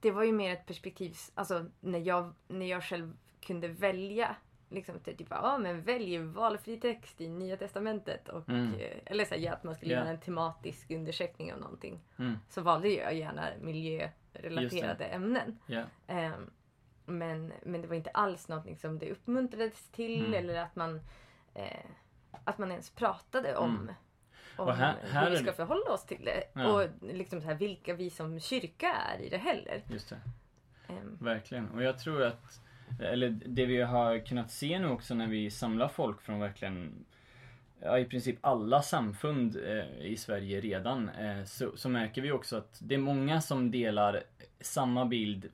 det 0.00 0.10
var 0.10 0.22
ju 0.22 0.32
mer 0.32 0.52
ett 0.52 0.66
perspektiv, 0.66 1.16
alltså 1.34 1.66
när 1.80 1.98
jag, 1.98 2.32
när 2.48 2.66
jag 2.66 2.84
själv 2.84 3.12
kunde 3.40 3.68
välja. 3.68 4.36
Liksom 4.68 4.98
typ, 5.00 5.26
ja 5.30 5.58
men 5.58 5.82
välj 5.82 6.18
valfri 6.18 6.76
text 6.80 7.20
i 7.20 7.28
Nya 7.28 7.56
Testamentet. 7.56 8.28
Och, 8.28 8.48
Mm. 8.48 8.74
eh, 8.74 8.98
Eller 9.06 9.24
så 9.24 9.34
här, 9.34 9.40
ja, 9.42 9.52
att 9.52 9.64
man 9.64 9.74
skulle 9.74 9.92
Ja. 9.92 9.98
göra 10.00 10.08
en 10.10 10.20
tematisk 10.20 10.90
undersökning 10.90 11.52
av 11.52 11.60
någonting. 11.60 12.00
Mm. 12.18 12.38
Så 12.48 12.60
valde 12.62 12.88
jag 12.88 13.14
gärna 13.14 13.48
miljörelaterade 13.60 15.04
ämnen. 15.04 15.58
Ja. 15.66 15.82
Ehm, 16.06 16.50
men, 17.06 17.52
men 17.62 17.82
det 17.82 17.88
var 17.88 17.94
inte 17.96 18.10
alls 18.10 18.48
någonting 18.48 18.76
som 18.76 18.98
det 18.98 19.10
uppmuntrades 19.12 19.88
till 19.88 20.20
Mm. 20.20 20.34
eller 20.34 20.62
att 20.62 20.76
man, 20.76 21.00
eh, 21.54 21.84
att 22.44 22.58
man 22.58 22.70
ens 22.70 22.90
pratade 22.90 23.56
om, 23.56 23.74
Mm. 23.80 23.94
om 24.56 24.68
här- 24.68 24.96
här 25.10 25.24
hur 25.24 25.30
vi 25.30 25.36
ska 25.36 25.52
förhålla 25.52 25.90
oss 25.92 26.04
till 26.06 26.24
det. 26.24 26.44
Ja. 26.52 26.72
Och 26.72 26.88
liksom 27.00 27.40
så 27.40 27.46
här, 27.46 27.54
vilka 27.54 27.94
vi 27.94 28.10
som 28.10 28.40
kyrka 28.40 28.92
är 28.92 29.20
i 29.22 29.28
det 29.28 29.36
heller. 29.38 29.82
Just 29.90 30.08
det. 30.08 30.20
Ehm, 30.88 31.18
Verkligen. 31.20 31.68
Och 31.70 31.82
jag 31.82 31.98
tror 31.98 32.22
att, 32.22 32.60
eller 33.00 33.30
det 33.46 33.66
vi 33.66 33.80
har 33.82 34.18
kunnat 34.26 34.50
se 34.50 34.78
nu 34.78 34.88
också 34.88 35.14
när 35.14 35.26
vi 35.26 35.50
samlar 35.50 35.88
folk 35.88 36.20
från 36.22 36.40
verkligen 36.40 37.04
Ja, 37.80 37.98
i 37.98 38.04
princip 38.04 38.38
alla 38.40 38.82
samfund 38.82 39.56
eh, 39.66 40.06
i 40.06 40.16
Sverige 40.16 40.60
redan 40.60 41.08
eh, 41.08 41.44
så, 41.44 41.76
så 41.76 41.88
märker 41.88 42.22
vi 42.22 42.32
också 42.32 42.56
att 42.56 42.78
det 42.82 42.94
är 42.94 42.98
många 42.98 43.40
som 43.40 43.70
delar 43.70 44.22
samma 44.60 45.04
bild 45.04 45.48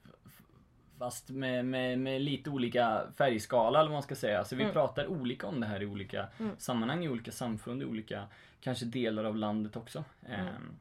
fast 0.98 1.30
med, 1.30 1.64
med, 1.64 1.98
med 1.98 2.22
lite 2.22 2.50
olika 2.50 3.02
färgskala 3.18 3.78
eller 3.78 3.90
vad 3.90 3.96
man 3.96 4.02
ska 4.02 4.14
säga. 4.14 4.44
Så 4.44 4.56
vi 4.56 4.62
Mm. 4.62 4.72
pratar 4.72 5.06
olika 5.06 5.46
om 5.46 5.60
det 5.60 5.66
här 5.66 5.82
i 5.82 5.86
olika 5.86 6.28
Mm. 6.38 6.52
sammanhang, 6.58 7.04
i 7.04 7.08
olika 7.08 7.30
samfund, 7.32 7.82
i 7.82 7.84
olika 7.84 8.24
kanske 8.60 8.84
delar 8.84 9.24
av 9.24 9.36
landet 9.36 9.76
också. 9.76 10.04
Mm. 10.28 10.40
Ehm, 10.46 10.76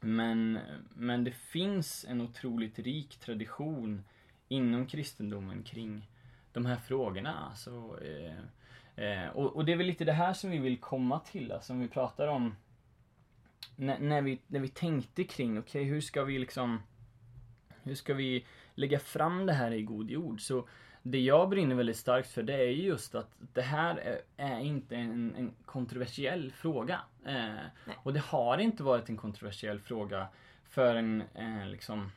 men, 0.00 0.58
men 0.94 1.24
det 1.24 1.30
finns 1.32 2.06
en 2.08 2.20
otroligt 2.20 2.78
rik 2.78 3.16
tradition 3.16 4.04
inom 4.52 4.86
kristendomen 4.86 5.62
kring 5.62 6.08
de 6.52 6.66
här 6.66 6.76
frågorna. 6.76 7.48
Alltså, 7.50 7.98
eh, 8.02 9.04
eh, 9.04 9.28
och, 9.28 9.56
och 9.56 9.64
det 9.64 9.72
är 9.72 9.76
väl 9.76 9.86
lite 9.86 10.04
det 10.04 10.12
här 10.12 10.32
som 10.32 10.50
vi 10.50 10.58
vill 10.58 10.80
komma 10.80 11.20
till, 11.20 11.52
alltså, 11.52 11.72
om 11.72 11.80
vi 11.80 11.88
pratar 11.88 12.28
om 12.28 12.56
när, 13.76 13.98
när, 13.98 14.22
vi, 14.22 14.38
när 14.46 14.60
vi 14.60 14.68
tänkte 14.68 15.24
kring, 15.24 15.58
okej 15.58 15.84
hur 15.84 16.00
ska 16.00 16.24
vi 16.24 16.38
liksom 16.38 16.82
hur 17.82 17.94
ska 17.94 18.14
vi 18.14 18.46
lägga 18.74 18.98
fram 18.98 19.46
det 19.46 19.52
här 19.52 19.70
i 19.70 19.82
god 19.82 20.10
jord? 20.10 20.40
Så 20.40 20.68
det 21.02 21.20
jag 21.20 21.48
brinner 21.48 21.74
väldigt 21.74 21.96
starkt 21.96 22.28
för 22.30 22.42
det 22.42 22.54
är 22.54 22.68
ju 22.68 22.82
just 22.82 23.14
att 23.14 23.30
det 23.38 23.62
här 23.62 23.96
är, 23.96 24.20
är 24.36 24.60
inte 24.60 24.96
en, 24.96 25.34
en 25.34 25.54
kontroversiell 25.64 26.52
fråga. 26.52 27.00
Eh, 27.26 27.94
och 28.02 28.12
det 28.12 28.20
har 28.20 28.58
inte 28.58 28.82
varit 28.82 29.08
en 29.08 29.16
kontroversiell 29.16 29.80
fråga 29.80 30.26
förrän 30.64 31.22
eh, 31.34 31.66
liksom 31.66 32.10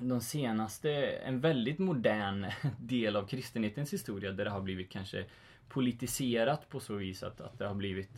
de 0.00 0.20
senaste, 0.20 0.92
en 1.06 1.40
väldigt 1.40 1.78
modern 1.78 2.46
del 2.78 3.16
av 3.16 3.26
kristenhetens 3.26 3.92
historia 3.92 4.32
där 4.32 4.44
det 4.44 4.50
har 4.50 4.60
blivit 4.60 4.90
kanske 4.90 5.24
politiserat 5.68 6.68
på 6.68 6.80
så 6.80 6.94
vis 6.94 7.22
att, 7.22 7.40
att 7.40 7.58
det 7.58 7.66
har 7.66 7.74
blivit 7.74 8.10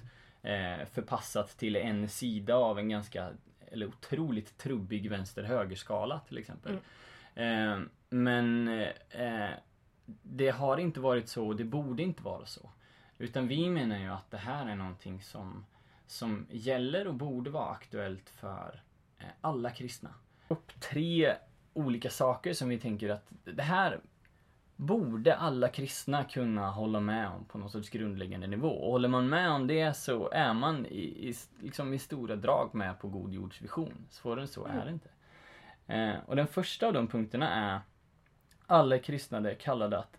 eh, 0.42 0.86
förpassat 0.92 1.58
till 1.58 1.76
en 1.76 2.08
sida 2.08 2.56
av 2.56 2.78
en 2.78 2.88
ganska, 2.88 3.30
eller 3.66 3.86
otroligt 3.86 4.58
trubbig 4.58 5.10
vänster-högerskala 5.10 6.20
till 6.28 6.38
exempel. 6.38 6.78
Eh, 7.34 7.80
men 8.08 8.68
eh, 9.10 9.50
det 10.22 10.50
har 10.50 10.76
inte 10.76 11.00
varit 11.00 11.28
så 11.28 11.46
och 11.46 11.56
det 11.56 11.64
borde 11.64 12.02
inte 12.02 12.22
vara 12.22 12.46
så. 12.46 12.70
Utan 13.18 13.48
vi 13.48 13.70
menar 13.70 13.98
ju 13.98 14.08
att 14.08 14.30
det 14.30 14.36
här 14.36 14.66
är 14.66 14.76
någonting 14.76 15.22
som, 15.22 15.66
som 16.06 16.46
gäller 16.50 17.06
och 17.06 17.14
borde 17.14 17.50
vara 17.50 17.70
aktuellt 17.70 18.30
för 18.30 18.82
eh, 19.18 19.26
alla 19.40 19.70
kristna. 19.70 20.14
Upp 20.48 20.80
tre 20.80 21.34
olika 21.72 22.10
saker 22.10 22.52
som 22.52 22.68
vi 22.68 22.78
tänker 22.78 23.08
att 23.08 23.26
det 23.44 23.62
här 23.62 24.00
borde 24.76 25.36
alla 25.36 25.68
kristna 25.68 26.24
kunna 26.24 26.70
hålla 26.70 27.00
med 27.00 27.28
om 27.28 27.44
på 27.44 27.58
någon 27.58 27.70
sorts 27.70 27.90
grundläggande 27.90 28.46
nivå. 28.46 28.68
Och 28.68 28.92
håller 28.92 29.08
man 29.08 29.28
med 29.28 29.50
om 29.50 29.66
det 29.66 29.96
så 29.96 30.30
är 30.30 30.52
man 30.52 30.86
i, 30.86 31.28
i, 31.28 31.34
liksom 31.60 31.94
i 31.94 31.98
stora 31.98 32.36
drag 32.36 32.74
med 32.74 32.98
på 32.98 33.08
God 33.08 33.32
jords 33.32 33.62
vision. 33.62 34.06
Svårare 34.10 34.40
än 34.40 34.48
så 34.48 34.66
är 34.66 34.84
det 34.84 34.90
inte. 34.90 35.08
Eh, 35.86 36.14
och 36.26 36.36
den 36.36 36.46
första 36.46 36.86
av 36.86 36.92
de 36.92 37.08
punkterna 37.08 37.48
är 37.48 37.80
alla 38.66 38.98
kristna 38.98 39.50
är 39.50 39.54
kallade 39.54 39.98
att 39.98 40.18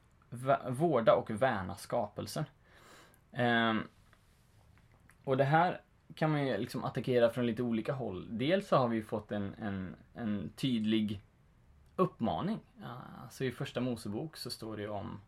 vårda 0.69 1.13
och 1.13 1.29
värna 1.29 1.75
skapelsen. 1.75 2.45
Ehm, 3.31 3.87
och 5.23 5.37
det 5.37 5.43
här 5.43 5.81
kan 6.15 6.31
man 6.31 6.47
ju 6.47 6.57
liksom 6.57 6.83
attackera 6.83 7.29
från 7.29 7.45
lite 7.45 7.63
olika 7.63 7.93
håll. 7.93 8.27
Dels 8.29 8.67
så 8.67 8.75
har 8.75 8.87
vi 8.87 9.01
fått 9.01 9.31
en, 9.31 9.55
en, 9.61 9.95
en 10.13 10.49
tydlig 10.55 11.21
uppmaning. 11.95 12.59
Alltså 13.21 13.43
i 13.43 13.51
första 13.51 13.81
Mosebok 13.81 14.37
så 14.37 14.49
står 14.49 14.77
det 14.77 14.87
om 14.87 15.21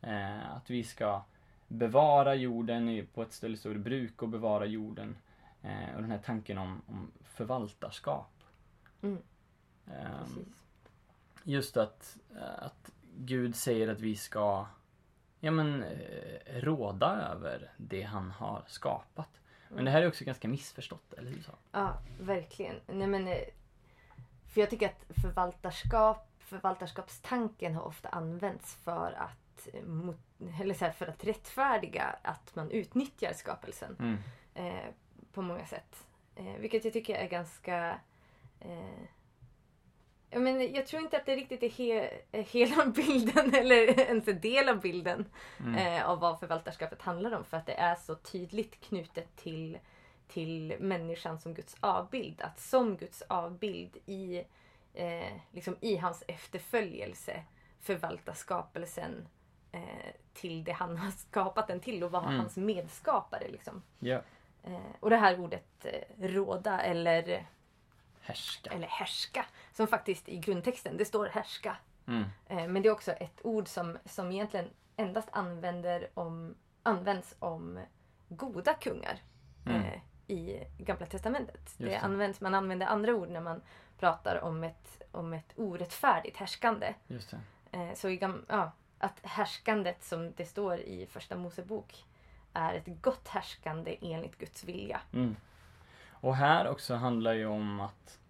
eh, 0.00 0.52
att 0.56 0.70
vi 0.70 0.84
ska 0.84 1.22
bevara 1.68 2.34
jorden, 2.34 3.06
på 3.14 3.22
ett 3.22 3.32
ställe 3.32 3.56
står 3.56 3.70
det 3.70 3.78
bruk 3.78 4.22
och 4.22 4.28
bevara 4.28 4.66
jorden. 4.66 5.16
Eh, 5.62 5.94
och 5.96 6.02
den 6.02 6.10
här 6.10 6.20
tanken 6.24 6.58
om, 6.58 6.82
om 6.86 7.10
förvaltarskap. 7.24 8.32
Mm. 9.02 9.18
Precis. 9.84 10.46
just 11.44 11.76
att, 11.76 12.18
att 12.58 12.92
Gud 13.16 13.56
säger 13.56 13.88
att 13.88 14.00
vi 14.00 14.16
ska 14.16 14.66
ja, 15.40 15.50
men, 15.50 15.82
eh, 15.82 16.60
råda 16.60 17.28
över 17.32 17.70
det 17.76 18.02
han 18.02 18.30
har 18.30 18.64
skapat. 18.66 19.28
Men 19.68 19.84
det 19.84 19.90
här 19.90 20.02
är 20.02 20.08
också 20.08 20.24
ganska 20.24 20.48
missförstått, 20.48 21.12
eller 21.12 21.30
hur? 21.30 21.42
Så? 21.42 21.52
Ja, 21.72 21.98
verkligen. 22.20 22.76
Nej, 22.86 23.06
men, 23.06 23.28
eh, 23.28 23.38
för 24.50 24.60
jag 24.60 24.70
tycker 24.70 24.86
att 24.86 25.04
förvaltarskap, 25.22 26.28
förvaltarskapstanken 26.38 27.74
har 27.74 27.82
ofta 27.82 28.08
använts 28.08 28.74
för 28.74 29.12
att, 29.12 29.68
eh, 29.74 29.82
mot, 29.82 30.16
eller 30.60 30.74
så 30.74 30.84
här, 30.84 30.92
för 30.92 31.06
att 31.06 31.24
rättfärdiga 31.24 32.16
att 32.22 32.54
man 32.56 32.70
utnyttjar 32.70 33.32
skapelsen 33.32 33.96
Mm. 34.00 34.16
eh, 34.54 34.84
på 35.32 35.42
många 35.42 35.66
sätt. 35.66 36.06
Eh, 36.36 36.54
vilket 36.58 36.84
jag 36.84 36.92
tycker 36.92 37.14
är 37.14 37.28
ganska... 37.28 37.98
Eh, 38.60 39.02
jag, 40.30 40.42
men, 40.42 40.74
jag 40.74 40.86
tror 40.86 41.02
inte 41.02 41.16
att 41.16 41.26
det 41.26 41.36
riktigt 41.36 41.62
är, 41.62 41.68
he, 41.68 42.42
hela 42.42 42.86
bilden 42.96 43.54
eller 43.54 44.00
ens 44.00 44.28
en 44.28 44.40
del 44.40 44.68
av 44.68 44.80
bilden 44.80 45.24
Mm. 45.60 45.74
eh, 45.74 46.08
av 46.08 46.20
vad 46.20 46.40
förvaltarskapet 46.40 47.02
handlar 47.02 47.32
om. 47.32 47.44
För 47.44 47.56
att 47.56 47.66
det 47.66 47.74
är 47.74 47.94
så 47.94 48.14
tydligt 48.14 48.80
knutet 48.80 49.36
till, 49.36 49.78
till 50.30 50.76
människan 50.80 51.38
som 51.40 51.54
Guds 51.54 51.76
avbild. 51.80 52.42
Att 52.42 52.60
som 52.60 52.96
Guds 52.96 53.22
avbild 53.22 53.96
i, 54.06 54.44
eh, 54.94 55.32
liksom 55.52 55.76
i 55.80 55.96
hans 55.96 56.22
efterföljelse 56.28 57.42
förvalta 57.80 58.34
skapelsen 58.34 59.28
eh, 59.72 59.80
till 60.32 60.64
det 60.64 60.72
han 60.72 60.96
har 60.96 61.10
skapat 61.30 61.66
den 61.68 61.80
till 61.80 62.04
och 62.04 62.10
vara 62.10 62.24
Mm. 62.26 62.38
hans 62.38 62.56
medskapare. 62.56 63.48
Liksom. 63.48 63.82
Ja. 63.98 64.22
Eh, 64.64 64.80
och 65.00 65.10
det 65.10 65.16
här 65.16 65.40
ordet 65.40 65.84
eh, 65.84 66.26
råda 66.28 66.80
eller, 66.80 67.46
Härska. 68.20 68.70
eller 68.70 68.86
härska, 68.88 69.46
som 69.72 69.86
faktiskt 69.86 70.28
i 70.28 70.36
grundtexten, 70.36 70.96
det 70.96 71.04
står 71.04 71.26
härska. 71.26 71.76
Mm. 72.06 72.24
Eh, 72.46 72.66
men 72.68 72.82
det 72.82 72.88
är 72.88 72.92
också 72.92 73.12
ett 73.12 73.40
ord 73.42 73.68
som, 73.68 73.98
som 74.04 74.32
egentligen 74.32 74.70
endast 74.96 75.28
använder 75.32 76.10
om, 76.14 76.54
används 76.82 77.34
om 77.38 77.80
goda 78.28 78.74
kungar 78.74 79.18
Mm. 79.66 80.00
I 80.30 80.66
Gamla 80.78 81.06
Testamentet. 81.06 81.74
Det 81.78 81.84
det. 81.84 81.98
används, 81.98 82.40
man 82.40 82.54
använder 82.54 82.86
andra 82.86 83.14
ord 83.14 83.28
när 83.28 83.40
man 83.40 83.60
pratar 83.98 84.40
om 84.40 84.64
ett, 84.64 85.02
om 85.12 85.32
ett 85.32 85.52
orättfärdigt 85.56 86.36
härskande. 86.36 86.94
Just 87.06 87.30
det. 87.30 87.78
Eh, 87.78 87.94
så 87.94 88.08
i 88.08 88.18
ja, 88.48 88.72
att 88.98 89.18
härskandet 89.22 90.04
som 90.04 90.32
det 90.36 90.44
står 90.44 90.78
i 90.78 91.06
Första 91.06 91.36
Mosebok 91.36 92.04
är 92.52 92.74
ett 92.74 93.02
gott 93.02 93.28
härskande 93.28 93.96
enligt 94.00 94.38
Guds 94.38 94.64
vilja. 94.64 95.00
Mm. 95.12 95.36
Och 96.10 96.36
här 96.36 96.68
också 96.68 96.94
handlar 96.94 97.32
ju 97.32 97.46
om 97.46 97.80
att 97.80 98.20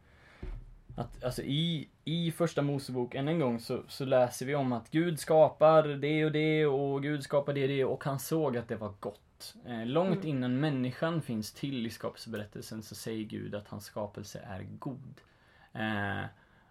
att 0.96 1.24
alltså 1.24 1.42
i, 1.42 1.88
i 2.04 2.32
första 2.32 2.62
Mosebok, 2.62 3.14
än 3.14 3.28
en 3.28 3.40
gång, 3.40 3.60
så, 3.60 3.82
så 3.88 4.04
läser 4.04 4.46
vi 4.46 4.54
om 4.54 4.72
att 4.72 4.90
Gud 4.90 5.20
skapar 5.20 5.82
det 5.82 6.24
och 6.24 6.32
det 6.32 6.66
och 6.66 7.02
Gud 7.02 7.22
skapar 7.22 7.52
det 7.52 7.62
och 7.62 7.68
det 7.68 7.84
och 7.84 8.04
han 8.04 8.18
såg 8.18 8.56
att 8.56 8.68
det 8.68 8.76
var 8.76 8.92
gott. 9.00 9.20
Eh, 9.66 9.86
långt 9.86 10.24
Mm. 10.24 10.28
innan 10.28 10.60
människan 10.60 11.22
finns 11.22 11.52
till 11.52 11.86
i 11.86 11.90
skapelseberättelsen 11.90 12.82
så 12.82 12.94
säger 12.94 13.24
Gud 13.24 13.54
att 13.54 13.68
hans 13.68 13.84
skapelse 13.84 14.38
är 14.38 14.62
god. 14.62 15.20
Eh, 15.72 16.24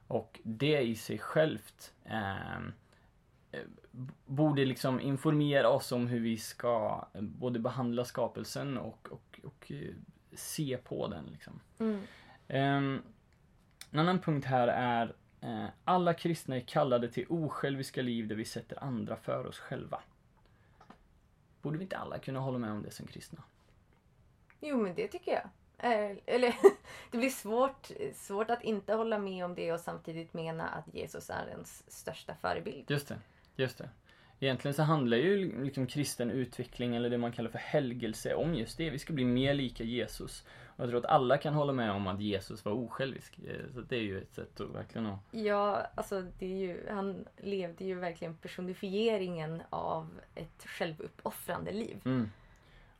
och 0.07 0.39
det 0.43 0.81
i 0.81 0.95
sig 0.95 1.17
självt 1.17 1.93
ehm, 2.05 2.71
eh, 3.51 3.61
borde 4.25 4.65
liksom 4.65 4.99
informera 4.99 5.69
oss 5.69 5.91
om 5.91 6.07
hur 6.07 6.19
vi 6.19 6.37
ska 6.37 7.07
eh, 7.13 7.21
både 7.21 7.59
behandla 7.59 8.05
skapelsen 8.05 8.77
och, 8.77 9.07
och, 9.11 9.39
och 9.43 9.71
eh, 9.71 9.93
se 10.33 10.77
på 10.77 11.07
den. 11.07 11.25
Liksom. 11.25 11.59
Mm. 11.79 12.01
Ehm, 12.47 13.01
en 13.91 13.99
annan 13.99 14.19
punkt 14.19 14.45
här 14.45 14.67
är 14.67 15.15
eh, 15.41 15.65
alla 15.83 16.13
kristna 16.13 16.55
är 16.55 16.59
kallade 16.61 17.09
till 17.09 17.25
osjälviska 17.29 18.01
liv 18.01 18.27
där 18.27 18.35
vi 18.35 18.45
sätter 18.45 18.83
andra 18.83 19.15
för 19.15 19.45
oss 19.47 19.59
själva. 19.59 20.01
Borde 21.61 21.77
vi 21.77 21.83
inte 21.83 21.97
alla 21.97 22.19
kunna 22.19 22.39
hålla 22.39 22.57
med 22.57 22.71
om 22.71 22.83
det 22.83 22.91
som 22.91 23.07
kristna? 23.07 23.43
Jo, 24.59 24.77
men 24.77 24.95
det 24.95 25.07
tycker 25.07 25.31
jag. 25.31 25.49
Eh, 25.77 26.17
eller, 26.25 26.55
det 27.11 27.17
blir 27.17 27.29
svårt, 27.29 27.91
svårt 28.13 28.49
att 28.49 28.63
inte 28.63 28.93
hålla 28.93 29.19
med 29.19 29.45
om 29.45 29.55
det 29.55 29.71
och 29.73 29.79
samtidigt 29.79 30.33
mena 30.33 30.67
att 30.67 30.93
Jesus 30.93 31.29
är 31.29 31.47
ens 31.47 31.91
största 31.91 32.35
förebild. 32.35 32.91
Just 32.91 33.07
det, 33.07 33.19
just 33.55 33.77
det. 33.77 33.89
Egentligen 34.39 34.73
så 34.75 34.83
handlar 34.83 35.17
ju 35.17 35.63
liksom 35.63 35.87
kristen 35.87 36.31
utveckling, 36.31 36.95
eller 36.95 37.09
det 37.09 37.17
man 37.17 37.31
kallar 37.31 37.49
för 37.49 37.59
helgelse, 37.59 38.35
om 38.35 38.55
just 38.55 38.77
det. 38.77 38.89
Vi 38.89 38.99
ska 38.99 39.13
bli 39.13 39.25
mer 39.25 39.53
lika 39.53 39.83
Jesus. 39.83 40.45
Jag 40.79 40.89
tror 40.89 40.99
att 40.99 41.05
alla 41.05 41.37
kan 41.37 41.53
hålla 41.53 41.73
med 41.73 41.91
om 41.91 42.07
att 42.07 42.21
Jesus 42.21 42.65
var 42.65 42.71
osjälvisk. 42.71 43.39
Eh, 43.39 43.73
Så 43.73 43.81
det 43.81 43.95
är 43.95 44.01
ju 44.01 44.21
ett 44.21 44.33
sätt 44.33 44.59
att 44.61 44.69
verkligen 44.69 45.07
att... 45.07 45.19
Ja, 45.31 45.87
alltså 45.95 46.21
det 46.39 46.45
är 46.45 46.57
ju, 46.57 46.87
han 46.89 47.25
levde 47.37 47.85
ju 47.85 47.95
verkligen 47.95 48.35
personifieringen 48.35 49.61
av 49.69 50.07
ett 50.35 50.63
självuppoffrande 50.65 51.71
liv. 51.71 52.01
Mm. 52.05 52.31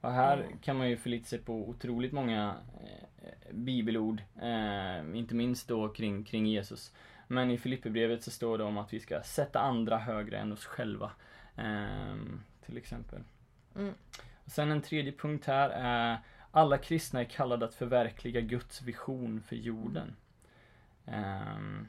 Och 0.01 0.12
här 0.12 0.38
Mm. 0.38 0.57
kan 0.57 0.77
man 0.77 0.89
ju 0.89 0.98
förlita 0.98 1.25
sig 1.25 1.39
på 1.39 1.69
otroligt 1.69 2.12
många 2.12 2.55
eh, 2.83 3.53
bibelord. 3.55 4.21
Eh, 4.41 5.17
inte 5.17 5.36
minst 5.36 5.67
då 5.67 5.89
kring, 5.89 6.24
kring 6.24 6.45
Jesus. 6.48 6.93
Men 7.27 7.51
i 7.51 7.57
Filipperbrevet 7.57 8.24
så 8.24 8.31
står 8.31 8.57
det 8.57 8.63
om 8.63 8.77
att 8.77 8.93
vi 8.93 9.00
ska 9.00 9.21
sätta 9.21 9.59
andra 9.59 9.98
högre 9.98 10.38
än 10.38 10.51
oss 10.51 10.65
själva. 10.65 11.12
ehm, 11.55 12.41
till 12.65 12.77
exempel. 12.77 13.19
Mm. 13.75 13.93
Och 14.45 14.51
sen 14.51 14.71
en 14.71 14.81
tredje 14.81 15.12
punkt 15.12 15.45
här 15.45 15.69
är 15.69 16.17
alla 16.51 16.77
kristna 16.77 17.20
är 17.20 17.25
kallade 17.25 17.65
att 17.65 17.74
förverkliga 17.74 18.41
Guds 18.41 18.82
vision 18.82 19.41
för 19.41 19.56
jorden. 19.56 20.15
Ehm, 21.06 21.88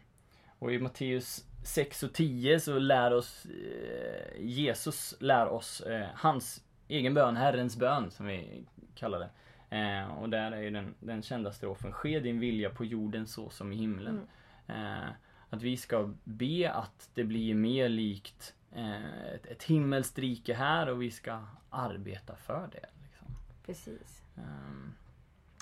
och 0.59 0.73
i 0.73 0.79
Matteus 0.79 1.45
6 1.64 2.02
och 2.02 2.12
10 2.12 2.61
så 2.61 2.79
lär 2.79 3.12
oss 3.12 3.47
eh, 3.47 4.40
Jesus 4.40 5.14
lär 5.21 5.49
oss 5.49 5.81
eh, 5.81 6.09
hans 6.14 6.64
egen 6.88 7.14
bön, 7.14 7.37
Herrens 7.37 7.76
bön 7.76 8.11
som 8.11 8.26
vi 8.26 8.64
kallar 8.95 9.19
det. 9.19 9.31
Eh, 9.76 10.09
och 10.09 10.31
där 10.31 10.52
är 10.52 10.61
ju 10.61 10.71
den, 10.71 10.95
den 11.00 11.23
kända 11.23 11.52
strofen 11.52 11.93
Ske 11.93 12.21
din 12.21 12.40
vilja 12.40 12.71
på 12.71 12.85
jorden 12.85 13.26
så 13.26 13.50
som 13.50 13.73
i 13.73 13.76
himlen. 13.76 14.28
Eh, 14.67 15.08
att 15.50 15.63
vi 15.63 15.76
ska 15.76 16.15
be 16.25 16.73
att 16.73 17.11
det 17.15 17.25
blir 17.25 17.54
mer 17.54 17.89
likt 17.89 18.54
eh, 18.73 19.25
ett, 19.34 19.47
ett 19.47 19.63
himmelskt 19.63 20.19
rike 20.19 20.54
här 20.54 20.89
och 20.89 21.02
vi 21.02 21.11
ska 21.11 21.41
arbeta 21.71 22.37
för 22.37 22.69
det. 22.73 22.87
Liksom. 23.02 23.26
Precis. 23.67 24.20
Ehm, 24.41 24.95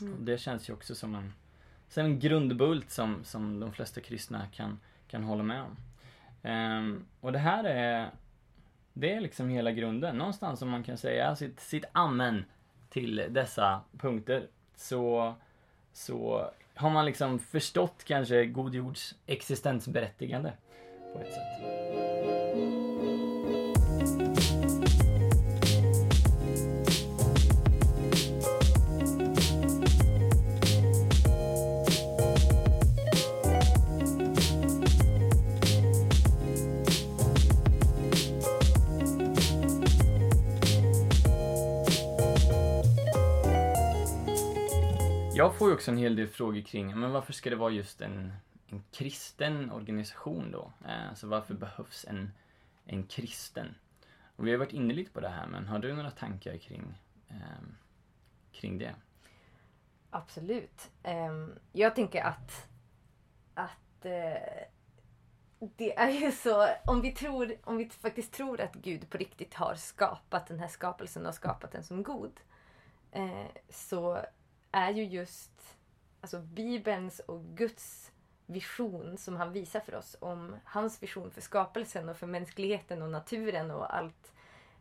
Mm. 0.01 0.14
och 0.14 0.21
det 0.21 0.38
känns 0.38 0.69
ju 0.69 0.73
också 0.73 0.95
som 0.95 1.14
en, 1.14 1.33
som 1.88 2.05
en 2.05 2.21
grundbult 2.21 2.91
som, 2.91 3.25
som 3.25 3.61
de 3.61 3.73
flesta 3.73 4.01
kristna 4.01 4.47
kan, 4.53 4.79
kan 5.09 5.23
hålla 5.25 5.43
med 5.43 5.62
om. 5.62 5.77
Ehm, 6.43 7.05
och 7.21 7.33
det 7.33 7.38
här 7.38 7.64
är, 7.64 8.11
det 8.93 9.14
är 9.14 9.21
liksom 9.21 9.49
hela 9.49 9.73
grunden. 9.73 10.17
Någonstans 10.17 10.59
som 10.59 10.69
man 10.71 10.83
kan 10.85 10.97
säga 10.99 11.37
sitt, 11.37 11.61
sitt 11.61 11.85
amen 11.93 12.45
till 12.91 13.25
dessa 13.31 13.81
punkter 13.99 14.47
så, 14.77 15.35
så 15.93 16.51
har 16.75 16.91
man 16.91 17.05
liksom 17.07 17.38
förstått 17.38 18.05
kanske 18.05 18.47
god 18.47 18.75
jords 18.75 19.14
existensberättigande 19.27 20.53
på 21.14 21.21
ett 21.21 21.33
sätt. 21.35 22.08
Jag 45.48 45.56
får 45.58 45.68
ju 45.68 45.74
också 45.74 45.90
en 45.90 45.96
hel 45.96 46.16
del 46.16 46.28
frågor 46.28 46.61
kring, 46.61 47.00
men 47.00 47.12
varför 47.12 47.32
ska 47.32 47.50
det 47.50 47.56
vara 47.56 47.70
just 47.70 48.00
en, 48.00 48.32
en 48.66 48.82
kristen 48.92 49.70
organisation 49.70 50.50
då? 50.50 50.72
Eh, 50.84 51.08
alltså 51.08 51.26
varför 51.26 51.54
behövs 51.54 52.04
en, 52.08 52.32
en 52.84 53.06
kristen? 53.06 53.74
Och 54.37 54.46
vi 54.46 54.50
har 54.50 54.58
varit 54.58 54.72
inne 54.72 54.94
lite 54.94 55.11
på 55.11 55.20
det 55.20 55.28
här, 55.28 55.46
men 55.46 55.66
har 55.66 55.78
du 55.78 55.92
några 55.92 56.11
tankar 56.11 56.56
kring, 56.56 56.94
ehm, 57.28 57.76
kring 58.52 58.78
det? 58.78 58.94
Absolut. 60.11 60.90
Ehm, 61.02 61.58
jag 61.72 61.94
tänker 61.94 62.22
att, 62.22 62.68
att 63.54 64.04
eh, 64.04 64.64
det 65.76 65.98
är 65.98 66.11
ju 66.11 66.32
så, 66.32 66.68
om 66.87 67.00
vi, 67.00 67.12
tror, 67.12 67.56
om 67.64 67.76
vi 67.76 67.88
faktiskt 67.88 68.32
tror 68.32 68.61
att 68.61 68.74
Gud 68.74 69.11
på 69.11 69.18
riktigt 69.18 69.54
har 69.54 69.74
skapat 69.74 70.46
den 70.46 70.58
här 70.58 70.68
skapelsen 70.68 71.26
och 71.26 71.34
skapat 71.34 71.72
den 71.72 71.84
som 71.84 72.02
god. 72.02 72.40
Eh, 73.12 73.46
så 73.70 74.24
är 74.72 74.90
ju 74.90 75.04
just 75.04 75.76
alltså 76.20 76.38
Bibelns 76.40 77.18
och 77.20 77.44
Guds 77.44 78.12
vision 78.46 79.18
som 79.18 79.37
han 79.37 79.52
visar 79.52 79.81
för 79.81 79.94
oss 79.94 80.16
om 80.20 80.57
hans 80.64 81.02
vision 81.02 81.31
för 81.31 81.40
skapelsen 81.40 82.09
och 82.09 82.16
för 82.16 82.26
mänskligheten 82.26 83.02
och 83.02 83.11
naturen 83.11 83.70
och 83.70 83.96
allt 83.96 84.33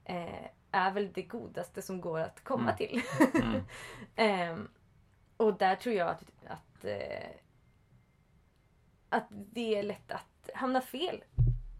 eh, 0.05 0.45
är 0.71 0.91
väl 0.91 1.11
det 1.13 1.21
godaste 1.23 1.81
som 1.81 2.01
går 2.01 2.19
att 2.19 2.43
komma 2.43 2.63
Mm. 2.73 2.77
till. 2.77 3.01
Mm. 3.43 3.61
Ehm, 4.15 4.67
och 5.37 5.57
där 5.57 5.75
tror 5.75 5.95
jag 5.95 6.07
att, 6.09 6.23
att, 6.47 6.85
eh, 6.85 7.29
att 9.09 9.25
det 9.29 9.75
är 9.75 9.83
lätt 9.83 10.11
att 10.11 10.49
hamna 10.55 10.81
fel 10.81 11.23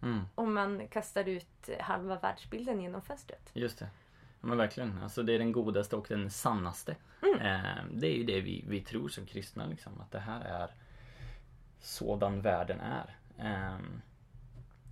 Mm. 0.03 0.19
om 0.35 0.53
man 0.53 0.87
kastar 0.87 1.27
ut 1.27 1.69
halva 1.79 2.19
världsbilden 2.19 2.81
genom 2.81 3.01
fönstret. 3.01 3.49
Just 3.53 3.79
det. 3.79 3.89
Men 4.41 4.57
verkligen. 4.57 4.99
Alltså 5.03 5.23
det 5.23 5.33
är 5.33 5.39
den 5.39 5.51
godaste 5.51 5.95
och 5.95 6.05
den 6.09 6.29
sannaste. 6.29 6.95
Mm. 7.21 7.39
Eh, 7.39 7.83
det 7.91 8.07
är 8.07 8.15
ju 8.15 8.23
det 8.23 8.41
vi, 8.41 8.65
vi 8.67 8.81
tror 8.81 9.09
som 9.09 9.25
kristna 9.25 9.65
liksom. 9.65 10.01
Att 10.01 10.11
det 10.11 10.19
här 10.19 10.41
är 10.41 10.69
sådan 11.79 12.41
världen 12.41 12.79
är. 12.79 13.15
Ehm, 13.39 14.01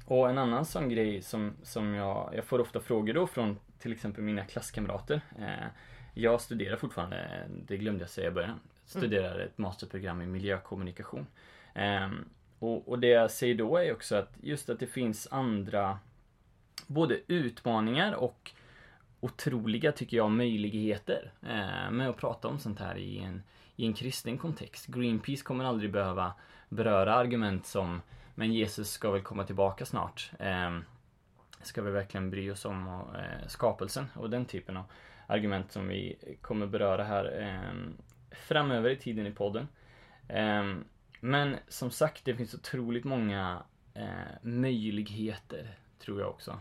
och 0.05 0.29
en 0.29 0.38
annan 0.38 0.65
sån 0.65 0.89
grej 0.89 1.21
som, 1.21 1.53
som 1.63 1.93
jag, 1.93 2.31
jag 2.36 2.45
får 2.45 2.62
ofta 2.62 2.79
frågor 2.79 3.13
då 3.13 3.27
från 3.27 3.60
till 3.79 3.91
exempel 3.91 4.23
mina 4.23 4.45
klasskamrater. 4.45 5.21
Eh, 5.39 5.67
jag 6.13 6.41
studerar 6.41 6.77
fortfarande, 6.77 7.47
det 7.67 7.77
glömde 7.77 8.03
jag 8.03 8.10
säga 8.10 8.27
i 8.27 8.31
början, 8.31 8.60
studerar 8.86 9.39
ett 9.39 9.58
masterprogram 9.58 10.21
i 10.21 10.25
miljökommunikation. 10.25 11.27
Ehm, 11.73 12.29
och, 12.60 12.89
och 12.89 12.99
det 12.99 13.08
jag 13.08 13.31
säger 13.31 13.55
då 13.55 13.77
är 13.77 13.93
också 13.93 14.15
att 14.15 14.38
just 14.41 14.69
att 14.69 14.79
det 14.79 14.88
finns 14.88 15.27
andra 15.31 15.99
både 16.88 17.19
utmaningar 17.27 18.13
och 18.13 18.51
otroliga, 19.26 19.92
tycker 19.92 20.18
jag, 20.18 20.32
möjligheter 20.32 21.32
eh, 21.42 21.92
med 21.92 22.10
att 22.10 22.18
prata 22.18 22.48
om 22.48 22.60
sånt 22.60 22.80
här 22.80 22.98
i 22.98 23.20
en, 23.20 23.44
i 23.76 23.86
en 23.86 23.94
kristen 23.94 24.38
kontext. 24.38 24.88
Greenpeace 24.88 25.44
kommer 25.44 25.66
aldrig 25.66 25.92
behöva 25.92 26.34
beröra 26.70 27.16
argument 27.16 27.66
som 27.66 28.02
men 28.36 28.54
Jesus 28.54 28.92
ska 28.92 29.12
väl 29.12 29.22
komma 29.22 29.44
tillbaka 29.44 29.86
snart. 29.86 30.32
Eh, 30.40 30.80
ska 31.62 31.82
vi 31.82 31.92
verkligen 31.92 32.30
bry 32.30 32.52
oss 32.52 32.66
om 32.66 32.88
eh, 32.88 33.48
skapelsen 33.48 34.06
och 34.16 34.30
den 34.30 34.46
typen 34.46 34.78
av 34.78 34.84
argument 35.28 35.72
som 35.72 35.88
vi 35.88 36.16
kommer 36.42 36.68
beröra 36.68 37.04
här 37.04 37.62
framöver 38.32 38.90
i 38.90 38.96
tiden 38.96 39.28
i 39.28 39.32
podden. 39.32 39.68
Men 41.20 41.58
som 41.68 41.92
sagt, 41.92 42.26
det 42.26 42.36
finns 42.36 42.54
otroligt 42.54 43.04
många 43.04 43.64
möjligheter, 44.42 45.78
tror 46.00 46.20
jag 46.22 46.30
också. 46.30 46.60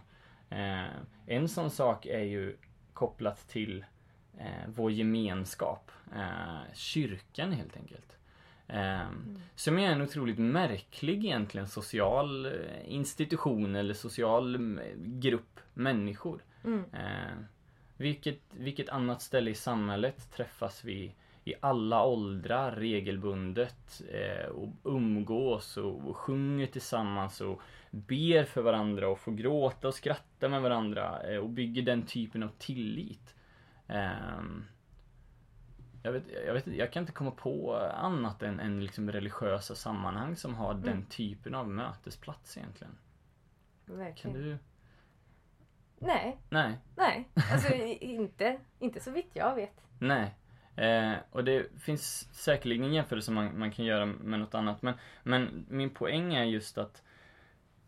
Eh, 0.51 0.85
en 1.27 1.49
sån 1.49 1.71
sak 1.71 2.07
är 2.07 2.23
ju 2.23 2.57
kopplat 2.93 3.49
till 3.49 3.85
eh, 4.39 4.69
vår 4.69 4.93
gemenskap. 4.93 5.91
Eh, 6.17 6.75
kyrkan 6.75 7.53
helt 7.53 7.77
enkelt. 7.77 8.17
Eh, 8.67 9.09
Som 9.55 9.79
är 9.79 9.91
en 9.91 10.03
otroligt 10.03 10.39
märklig 10.39 11.25
egentligen 11.25 11.69
social 11.69 12.53
institution 12.85 13.77
eller 13.77 13.95
social 13.95 14.55
mm, 14.55 14.81
grupp 15.21 15.61
människor. 15.75 16.43
Mm. 16.65 16.85
Vilket, 17.97 18.41
vilket 18.51 18.89
annat 18.89 19.23
ställe 19.23 19.51
i 19.51 19.55
samhället 19.55 20.33
träffas 20.33 20.85
vi 20.85 21.15
i 21.45 21.55
alla 21.61 22.05
åldrar 22.05 22.73
regelbundet 22.73 24.03
eh, 24.13 24.47
och 24.47 24.69
umgås 24.85 25.77
och, 25.77 26.09
och 26.09 26.17
sjunger 26.17 26.67
tillsammans 26.67 27.41
och 27.41 27.61
ber 27.91 28.45
för 28.45 28.63
varandra 28.63 29.09
och 29.09 29.19
får 29.19 29.33
gråta 29.33 29.89
och 29.89 29.95
skratta 29.95 30.49
med 30.49 30.63
varandra 30.63 31.23
eh, 31.23 31.39
och 31.39 31.49
bygger 31.49 31.83
den 31.83 32.03
typen 32.07 32.43
av 32.43 32.49
tillit. 32.59 33.35
Ehm, 33.87 34.65
jag, 36.03 36.13
vet, 36.13 36.23
jag, 36.47 36.55
vet, 36.55 36.67
jag 36.67 36.93
kan 36.93 37.01
inte 37.03 37.13
komma 37.13 37.31
på 37.31 37.77
annat 37.97 38.43
än, 38.43 38.61
än 38.61 38.85
liksom 38.85 39.13
religiösa 39.13 39.75
sammanhang 39.75 40.37
som 40.37 40.55
har 40.55 40.75
den 40.75 40.89
Mm. 40.93 41.05
typen 41.05 41.55
av 41.55 41.69
mötesplats 41.69 42.57
egentligen. 42.57 42.99
Kan 43.87 43.97
Verkligen. 43.97 44.37
du? 44.43 44.59
Nej, 45.99 46.39
Nej. 46.49 46.79
nej. 46.97 47.29
Alltså 47.53 47.75
inte, 48.01 48.59
inte 48.79 49.01
så 49.01 49.11
vitt 49.11 49.31
jag 49.33 49.55
vet. 49.55 49.81
Nej. 49.99 50.35
Eh, 50.77 51.13
och 51.31 51.45
det 51.45 51.67
finns 51.81 52.29
säkerligen 52.33 52.95
jämförelser 52.95 53.33
man, 53.33 53.59
man 53.59 53.71
kan 53.71 53.85
göra 53.85 54.07
med 54.07 54.41
något 54.41 54.55
annat. 54.55 54.83
Men, 54.83 54.95
men 55.23 55.67
min 55.69 55.91
poäng 55.91 56.35
är 56.35 56.45
just 56.45 56.79
att, 56.79 57.03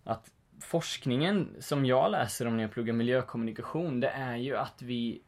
att 0.04 0.30
forskningen 0.60 1.56
som 1.60 1.86
jag 1.86 2.10
läser 2.10 2.46
om 2.46 2.56
när 2.56 2.62
jag 2.62 2.72
pluggar 2.72 2.94
miljökommunikation, 2.94 4.00
det 4.00 4.08
är 4.08 4.36
ju 4.36 4.56
att 4.56 4.82
vi 4.82 5.22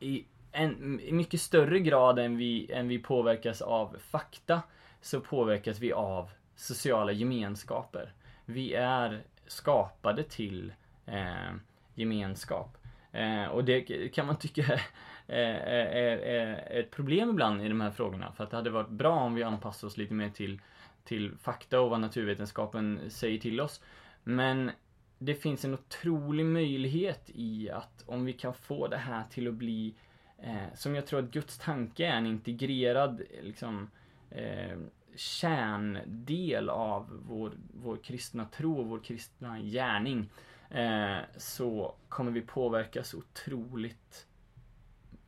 i, 0.00 0.24
en, 0.52 1.00
i 1.00 1.12
mycket 1.12 1.40
större 1.40 1.78
grad 1.78 2.18
än 2.18 2.36
vi, 2.36 2.72
än 2.72 2.88
vi 2.88 2.98
påverkas 2.98 3.62
av 3.62 3.96
fakta, 3.98 4.62
så 5.00 5.20
påverkas 5.20 5.78
vi 5.78 5.92
av 5.92 6.30
sociala 6.56 7.12
gemenskaper. 7.12 8.12
Vi 8.44 8.74
är 8.74 9.22
skapade 9.46 10.22
till 10.22 10.72
eh, 11.06 11.52
gemenskap. 11.94 12.78
Eh, 13.12 13.44
och 13.44 13.64
det 13.64 14.08
kan 14.14 14.26
man 14.26 14.36
tycka 14.36 14.62
är 14.62 14.82
Eh, 15.26 15.56
eh, 15.56 16.12
eh, 16.12 16.78
ett 16.78 16.90
problem 16.90 17.30
ibland 17.30 17.62
i 17.62 17.68
de 17.68 17.80
här 17.80 17.90
frågorna. 17.90 18.32
För 18.32 18.44
att 18.44 18.50
det 18.50 18.56
hade 18.56 18.70
varit 18.70 18.88
bra 18.88 19.20
om 19.20 19.34
vi 19.34 19.42
anpassade 19.42 19.86
oss 19.86 19.96
lite 19.96 20.14
mer 20.14 20.30
till, 20.30 20.60
till 21.04 21.32
fakta 21.38 21.80
och 21.80 21.90
vad 21.90 22.00
naturvetenskapen 22.00 23.00
säger 23.08 23.38
till 23.38 23.60
oss. 23.60 23.82
Men 24.24 24.70
det 25.18 25.34
finns 25.34 25.64
en 25.64 25.74
otrolig 25.74 26.46
möjlighet 26.46 27.30
i 27.34 27.70
att 27.70 28.04
om 28.06 28.24
vi 28.24 28.32
kan 28.32 28.54
få 28.54 28.88
det 28.88 28.96
här 28.96 29.24
till 29.30 29.48
att 29.48 29.54
bli 29.54 29.94
eh, 30.38 30.74
som 30.74 30.94
jag 30.94 31.06
tror 31.06 31.18
att 31.18 31.30
Guds 31.30 31.58
tanke 31.58 32.06
är 32.06 32.16
en 32.16 32.26
integrerad 32.26 33.22
liksom, 33.42 33.90
eh, 34.30 34.78
kärndel 35.16 36.68
av 36.68 37.20
vår, 37.28 37.52
vår 37.74 37.96
kristna 37.96 38.44
tro 38.44 38.78
och 38.78 38.86
vår 38.86 38.98
kristna 38.98 39.60
gärning 39.60 40.30
eh, 40.70 41.18
så 41.36 41.94
kommer 42.08 42.32
vi 42.32 42.40
påverkas 42.40 43.14
otroligt 43.14 44.26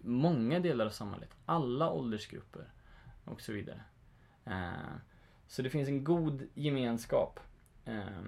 många 0.05 0.61
delar 0.61 0.87
av 0.87 0.91
samhället. 0.91 1.37
Alla 1.47 1.91
åldersgrupper 1.91 2.73
och 3.25 3.41
så 3.41 3.53
vidare. 3.53 3.81
Eh, 4.45 4.95
så 5.47 5.63
det 5.63 5.71
finns 5.71 5.89
en 5.89 6.05
god 6.05 6.43
gemenskap. 6.55 7.41
Eh, 7.85 8.23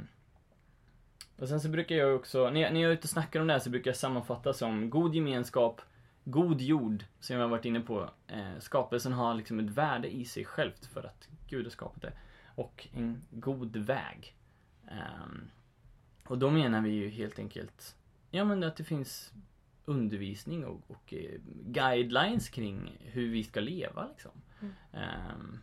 och 1.39 1.49
sen 1.49 1.61
så 1.61 1.69
brukar 1.69 1.95
jag 1.95 2.17
också, 2.17 2.51
när 2.51 2.61
jag, 2.61 2.73
när 2.73 2.81
jag 2.81 2.91
är 2.91 2.95
ute 2.95 3.05
och 3.05 3.11
snackar 3.11 3.41
om 3.41 3.47
det 3.47 3.53
här 3.53 3.61
så 3.61 3.71
brukar 3.71 3.91
jag 3.91 3.97
sammanfatta 3.97 4.53
som 4.53 4.91
god 4.91 5.15
gemenskap, 5.15 5.81
god 6.25 6.61
jord, 6.61 7.05
som 7.21 7.37
jag 7.37 7.43
har 7.43 7.49
varit 7.49 7.65
inne 7.65 7.81
på. 7.81 8.11
Eh, 8.27 8.59
skapelsen 8.59 9.13
har 9.13 9.35
liksom 9.35 9.59
ett 9.61 9.71
värde 9.71 10.15
i 10.15 10.25
sig 10.25 10.45
självt 10.45 10.87
för 10.87 11.03
att 11.03 11.29
Gud 11.49 11.67
har 11.67 11.71
skapat 11.71 12.03
det. 12.03 12.13
Och 12.55 12.89
en 12.93 13.23
god 13.31 13.77
väg. 13.77 14.37
Och 16.29 16.39
då 16.39 16.51
menar 16.51 16.81
vi 16.81 16.91
ju 16.91 17.09
helt 17.09 17.39
enkelt, 17.39 17.97
ja 18.31 18.45
men 18.45 18.65
att 18.65 18.77
det 18.77 18.85
finns 18.85 19.33
undervisning 19.87 20.65
och, 20.65 20.81
och 20.91 21.15
eh, 21.15 21.41
guidelines 21.67 22.49
kring 22.49 22.99
hur 23.01 23.31
vi 23.31 23.45
ska 23.45 23.61
leva 23.61 24.07
liksom. 24.09 24.31
Mm. 24.61 24.75
Ehm, 24.93 25.59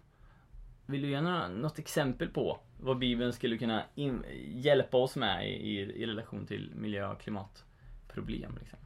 vill 0.85 1.01
du 1.01 1.09
ge 1.09 1.21
några, 1.21 1.47
något 1.47 1.79
exempel 1.79 2.29
på 2.29 2.59
vad 2.79 2.97
Bibeln 2.97 3.33
skulle 3.33 3.57
kunna 3.57 3.83
in, 3.95 4.23
hjälpa 4.47 4.97
oss 4.97 5.15
med 5.15 5.49
i, 5.49 5.53
i, 5.53 5.79
i 5.79 6.05
relation 6.05 6.45
till 6.45 6.71
miljö 6.75 7.11
och 7.11 7.21
klimatproblem? 7.21 8.57
Liksom? 8.59 8.79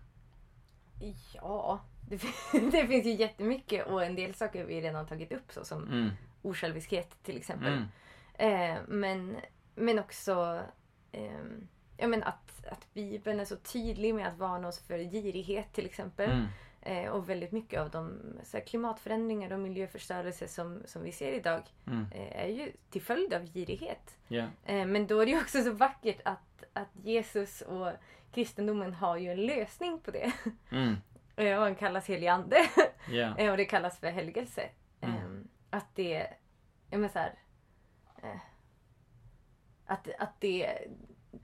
Ja, 1.34 1.82
det, 2.10 2.22
det 2.72 2.88
finns 2.88 3.06
ju 3.06 3.14
jättemycket 3.14 3.88
och 3.88 4.04
en 4.04 4.16
del 4.16 4.34
saker 4.34 4.66
vi 4.66 4.82
redan 4.82 5.08
tagit 5.08 5.32
upp 5.32 5.52
så 5.52 5.66
som 5.66 5.84
Mm, 5.84 6.10
osjälviskhet 6.42 7.24
till 7.24 7.38
exempel. 7.38 7.74
mm, 7.74 7.86
Eh, 8.40 8.78
men, 8.88 9.38
men 9.76 10.00
också 10.00 10.62
ehm, 11.12 11.68
ja, 11.98 12.08
men 12.08 12.24
att, 12.24 12.66
att 12.68 12.94
Bibeln 12.94 13.40
är 13.40 13.46
så 13.46 13.56
tydlig 13.56 14.16
med 14.16 14.28
att 14.28 14.38
varna 14.38 14.68
oss 14.68 14.80
för 14.80 15.00
girighet 15.00 15.74
till 15.74 15.86
exempel. 15.86 16.32
mm, 16.32 16.46
Eh, 16.88 17.10
och 17.10 17.30
väldigt 17.30 17.52
mycket 17.52 17.80
av 17.80 17.90
de 17.90 18.20
så 18.44 18.58
här, 18.58 18.66
klimatförändringar 18.66 19.54
och 19.54 19.60
miljöförstörelse 19.60 20.48
som, 20.48 20.82
som 20.86 21.04
vi 21.04 21.12
ser 21.12 21.32
idag 21.32 21.62
mm, 21.88 22.06
eh, 22.12 22.42
är 22.42 22.48
ju 22.48 22.72
till 22.90 23.02
följd 23.02 23.34
av 23.34 23.46
girighet. 23.46 24.18
ja, 24.28 24.46
Eh, 24.66 24.86
men 24.86 25.08
då 25.08 25.20
är 25.20 25.26
det 25.26 25.32
ju 25.32 25.42
också 25.42 25.64
så 25.64 25.72
vackert 25.72 26.22
att, 26.26 26.64
att 26.74 26.90
Jesus 27.04 27.62
och 27.62 27.92
kristendomen 28.32 28.94
har 28.94 29.18
ju 29.18 29.32
en 29.32 29.46
lösning 29.46 30.00
på 30.00 30.12
det. 30.12 30.32
mm, 30.72 30.96
Eh, 31.36 31.60
och 31.60 31.66
den 31.66 31.76
kallas 31.76 32.10
helig 32.10 32.28
ande. 32.28 32.58
Eh, 33.38 33.52
och 33.52 33.58
det 33.58 33.66
kallas 33.66 34.00
för 34.00 34.08
helgelse. 34.08 34.70
Mm. 35.02 35.16
Ehm, 35.16 35.48
att 35.70 35.96
det, 35.96 36.28
ja 36.90 36.98
men 36.98 37.10
så 37.10 37.20
här, 37.20 37.34
eh, 38.24 38.40
att, 39.86 40.08
att 40.20 40.42
det, 40.42 40.88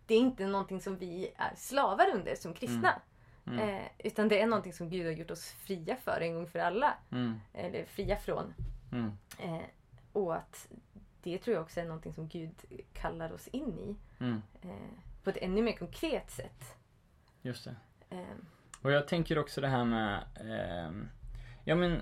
det 0.05 0.15
är 0.15 0.19
inte 0.19 0.47
någonting 0.47 0.81
som 0.81 0.97
vi 0.97 1.31
är 1.37 1.55
slavar 1.55 2.07
under 2.15 2.35
som 2.35 2.53
kristna. 2.53 3.01
Mm. 3.47 3.59
Eh, 3.69 3.85
utan 3.99 4.27
det 4.27 4.41
är 4.41 4.47
någonting 4.47 4.73
som 4.73 4.89
Gud 4.89 5.05
har 5.05 5.13
gjort 5.13 5.31
oss 5.31 5.51
fria 5.51 5.95
för 5.95 6.21
en 6.21 6.33
gång 6.35 6.47
för 6.47 6.59
alla. 6.59 6.93
mm, 7.11 7.39
Eller 7.53 7.85
fria 7.85 8.15
från. 8.17 8.53
mm, 8.91 9.11
Eh, 9.39 9.61
och 10.13 10.35
att 10.35 10.67
det 11.23 11.37
tror 11.37 11.53
jag 11.55 11.63
också 11.63 11.79
är 11.79 11.85
någonting 11.85 12.13
som 12.13 12.27
Gud 12.27 12.55
kallar 12.93 13.33
oss 13.33 13.47
in 13.47 13.79
i. 13.79 13.95
mm, 14.19 14.41
Eh, 14.61 14.69
på 15.23 15.29
ett 15.29 15.37
ännu 15.41 15.61
mer 15.61 15.73
konkret 15.73 16.31
sätt. 16.31 16.75
just 17.41 17.63
det. 17.65 17.75
Eh, 18.09 18.35
Och 18.81 18.91
jag 18.91 19.07
tänker 19.07 19.37
också 19.37 19.61
det 19.61 19.67
här 19.67 19.85
med, 19.85 20.23
ehm, 20.35 21.09
ja 21.63 21.75
men, 21.75 22.01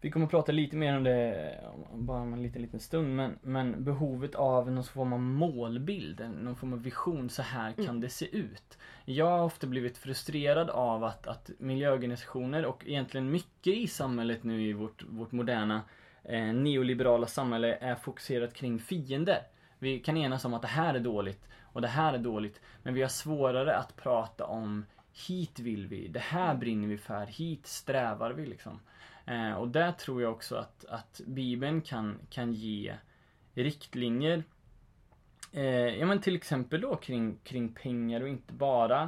vi 0.00 0.10
kommer 0.10 0.26
att 0.26 0.30
prata 0.30 0.52
lite 0.52 0.76
mer 0.76 0.96
om 0.96 1.04
det 1.04 1.54
om 1.92 2.06
bara 2.06 2.20
om 2.20 2.32
en 2.32 2.42
liten, 2.42 2.62
liten 2.62 2.80
stund, 2.80 3.16
men, 3.16 3.38
men 3.42 3.84
behovet 3.84 4.34
av 4.34 4.70
någon 4.72 4.84
form 4.84 5.12
av 5.12 5.20
målbild, 5.20 6.30
någon 6.42 6.56
form 6.56 6.72
av 6.72 6.82
vision, 6.82 7.30
så 7.30 7.42
här 7.42 7.72
kan 7.72 7.84
Mm. 7.84 8.00
det 8.00 8.08
se 8.08 8.36
ut. 8.36 8.78
Jag 9.04 9.26
har 9.26 9.44
ofta 9.44 9.66
blivit 9.66 9.98
frustrerad 9.98 10.70
av 10.70 11.04
att, 11.04 11.26
att 11.26 11.50
miljöorganisationer 11.58 12.64
och 12.66 12.84
egentligen 12.86 13.30
mycket 13.30 13.74
i 13.74 13.86
samhället 13.86 14.44
nu 14.44 14.62
i 14.62 14.72
vårt, 14.72 15.04
vårt 15.08 15.32
moderna 15.32 15.82
eh, 16.24 16.52
neoliberala 16.52 17.26
samhälle 17.26 17.78
är 17.80 17.94
fokuserat 17.94 18.54
kring 18.54 18.78
fiender. 18.78 19.42
Vi 19.78 19.98
kan 19.98 20.16
enas 20.16 20.44
om 20.44 20.54
att 20.54 20.62
det 20.62 20.68
här 20.68 20.94
är 20.94 21.00
dåligt 21.00 21.48
och 21.62 21.80
det 21.80 21.88
här 21.88 22.14
är 22.14 22.18
dåligt, 22.18 22.60
men 22.82 22.94
vi 22.94 23.02
har 23.02 23.08
svårare 23.08 23.76
att 23.76 23.96
prata 23.96 24.44
om 24.46 24.84
hit 25.28 25.58
vill 25.58 25.86
vi, 25.86 26.08
det 26.08 26.20
här 26.20 26.54
brinner 26.54 26.88
vi 26.88 26.98
för, 26.98 27.26
hit 27.26 27.66
strävar 27.66 28.30
vi 28.30 28.46
liksom. 28.46 28.80
Eh, 29.28 29.52
och 29.52 29.68
där 29.68 29.92
tror 29.92 30.22
jag 30.22 30.32
också 30.32 30.56
att, 30.56 30.84
att 30.84 31.20
Bibeln 31.26 31.80
kan, 31.80 32.18
kan 32.30 32.52
ge 32.52 32.94
riktlinjer. 33.54 34.44
Eh, 35.52 35.98
Ja 35.98 36.06
men 36.06 36.20
till 36.20 36.36
exempel 36.36 36.80
då 36.80 36.96
kring, 36.96 37.38
kring 37.44 37.72
pengar 37.72 38.20
och 38.20 38.28
inte 38.28 38.52
bara. 38.52 39.02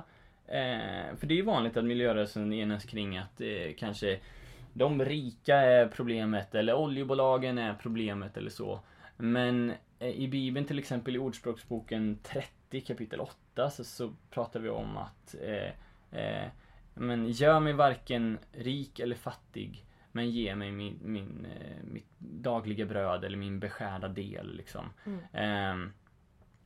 Eh, 0.46 1.16
För 1.16 1.26
det 1.26 1.35
är 1.35 1.37
ju 1.37 1.42
vanligt 1.42 1.76
att 1.76 1.85
miljörörelsen 1.85 2.52
enas 2.52 2.85
kring 2.85 3.16
att 3.18 3.40
eh, 3.40 3.74
kanske 3.78 4.20
de 4.72 5.04
rika 5.04 5.56
är 5.56 5.88
problemet 5.88 6.54
eller 6.54 6.74
oljebolagen 6.74 7.59
är 7.59 7.74
problemet 7.74 8.37
eller 8.37 8.50
så. 8.50 8.80
Men 9.16 9.72
eh, 9.98 10.09
i 10.09 10.28
Bibeln 10.28 10.66
till 10.66 10.78
exempel 10.78 11.16
i 11.16 11.18
Ordspråksboken 11.18 12.18
30 12.22 12.80
kapitel 12.80 13.20
8 13.20 13.70
så, 13.70 13.85
så 13.85 14.12
pratar 14.30 14.61
vi 14.61 14.68
om 14.68 14.96
att 14.96 15.35
eh, 15.42 16.20
eh, 16.20 16.48
men 16.94 17.28
gör 17.28 17.61
mig 17.61 17.72
varken 17.72 18.38
rik 18.52 19.00
eller 19.00 19.16
fattig 19.16 19.85
men 20.12 20.31
ge 20.31 20.55
mig 20.55 20.70
min, 20.70 20.99
min, 21.03 21.46
eh, 21.46 21.85
mitt 21.85 22.11
dagliga 22.18 22.87
bröd 22.87 23.25
eller 23.25 23.37
min 23.37 23.61
beskärda 23.61 24.09
del 24.09 24.57
liksom. 24.57 24.92
Mm. 25.07 25.20
Ehm, 25.33 25.92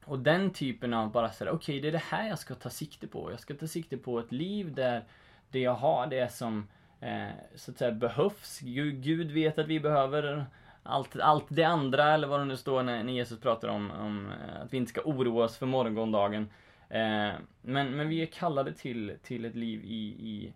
och 0.05 0.19
den 0.19 0.51
typen 0.51 0.95
av 0.95 1.13
bara 1.13 1.31
såhär, 1.31 1.53
okej 1.53 1.81
det 1.81 1.89
är 1.89 1.93
det 1.93 2.03
här 2.09 2.29
jag 2.29 2.39
ska 2.39 2.55
ta 2.55 2.71
sikte 2.71 3.07
på. 3.07 3.31
Jag 3.31 3.41
ska 3.41 3.55
ta 3.55 3.67
sikte 3.67 3.97
på 3.97 4.19
ett 4.19 4.33
liv 4.33 4.75
där 4.75 5.05
det 5.51 5.59
jag 5.59 5.75
har, 5.75 6.07
det 6.07 6.33
som 6.33 6.69
eh, 7.01 7.29
så 7.55 7.71
att 7.71 7.79
säga 7.79 7.93
behövs. 7.93 8.61
Gud, 8.61 9.03
Gud 9.03 9.31
vet 9.31 9.59
att 9.59 9.67
vi 9.67 9.81
behöver 9.81 10.47
allt, 10.83 11.17
allt 11.17 11.47
det 11.49 11.65
andra 11.65 12.15
eller 12.15 12.29
vad 12.29 12.41
det 12.41 12.45
nu 12.45 12.57
står 12.57 12.83
när, 12.83 13.03
när 13.03 13.13
Jesus 13.13 13.41
pratar 13.41 13.69
om, 13.69 13.91
om 13.91 14.27
eh, 14.27 14.63
att 14.63 14.73
vi 14.73 14.77
inte 14.77 14.91
ska 14.91 15.01
oroa 15.01 15.45
oss 15.45 15.57
för 15.57 15.67
morgondagen. 15.67 16.49
Eh, 16.89 17.33
men, 17.63 17.97
men 17.97 18.09
vi 18.09 18.23
är 18.23 18.27
kallade 18.27 18.73
till, 18.73 19.13
till 19.23 19.45
ett 19.45 19.55
liv 19.55 19.85
i, 19.85 20.05
i, 20.05 20.53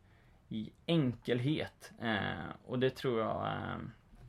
i 0.48 0.70
enkelhet. 0.87 1.92
Eh, 2.02 2.48
och 2.66 2.78
det 2.78 2.90
tror 2.90 3.20
jag 3.20 3.46
eh, 3.46 3.76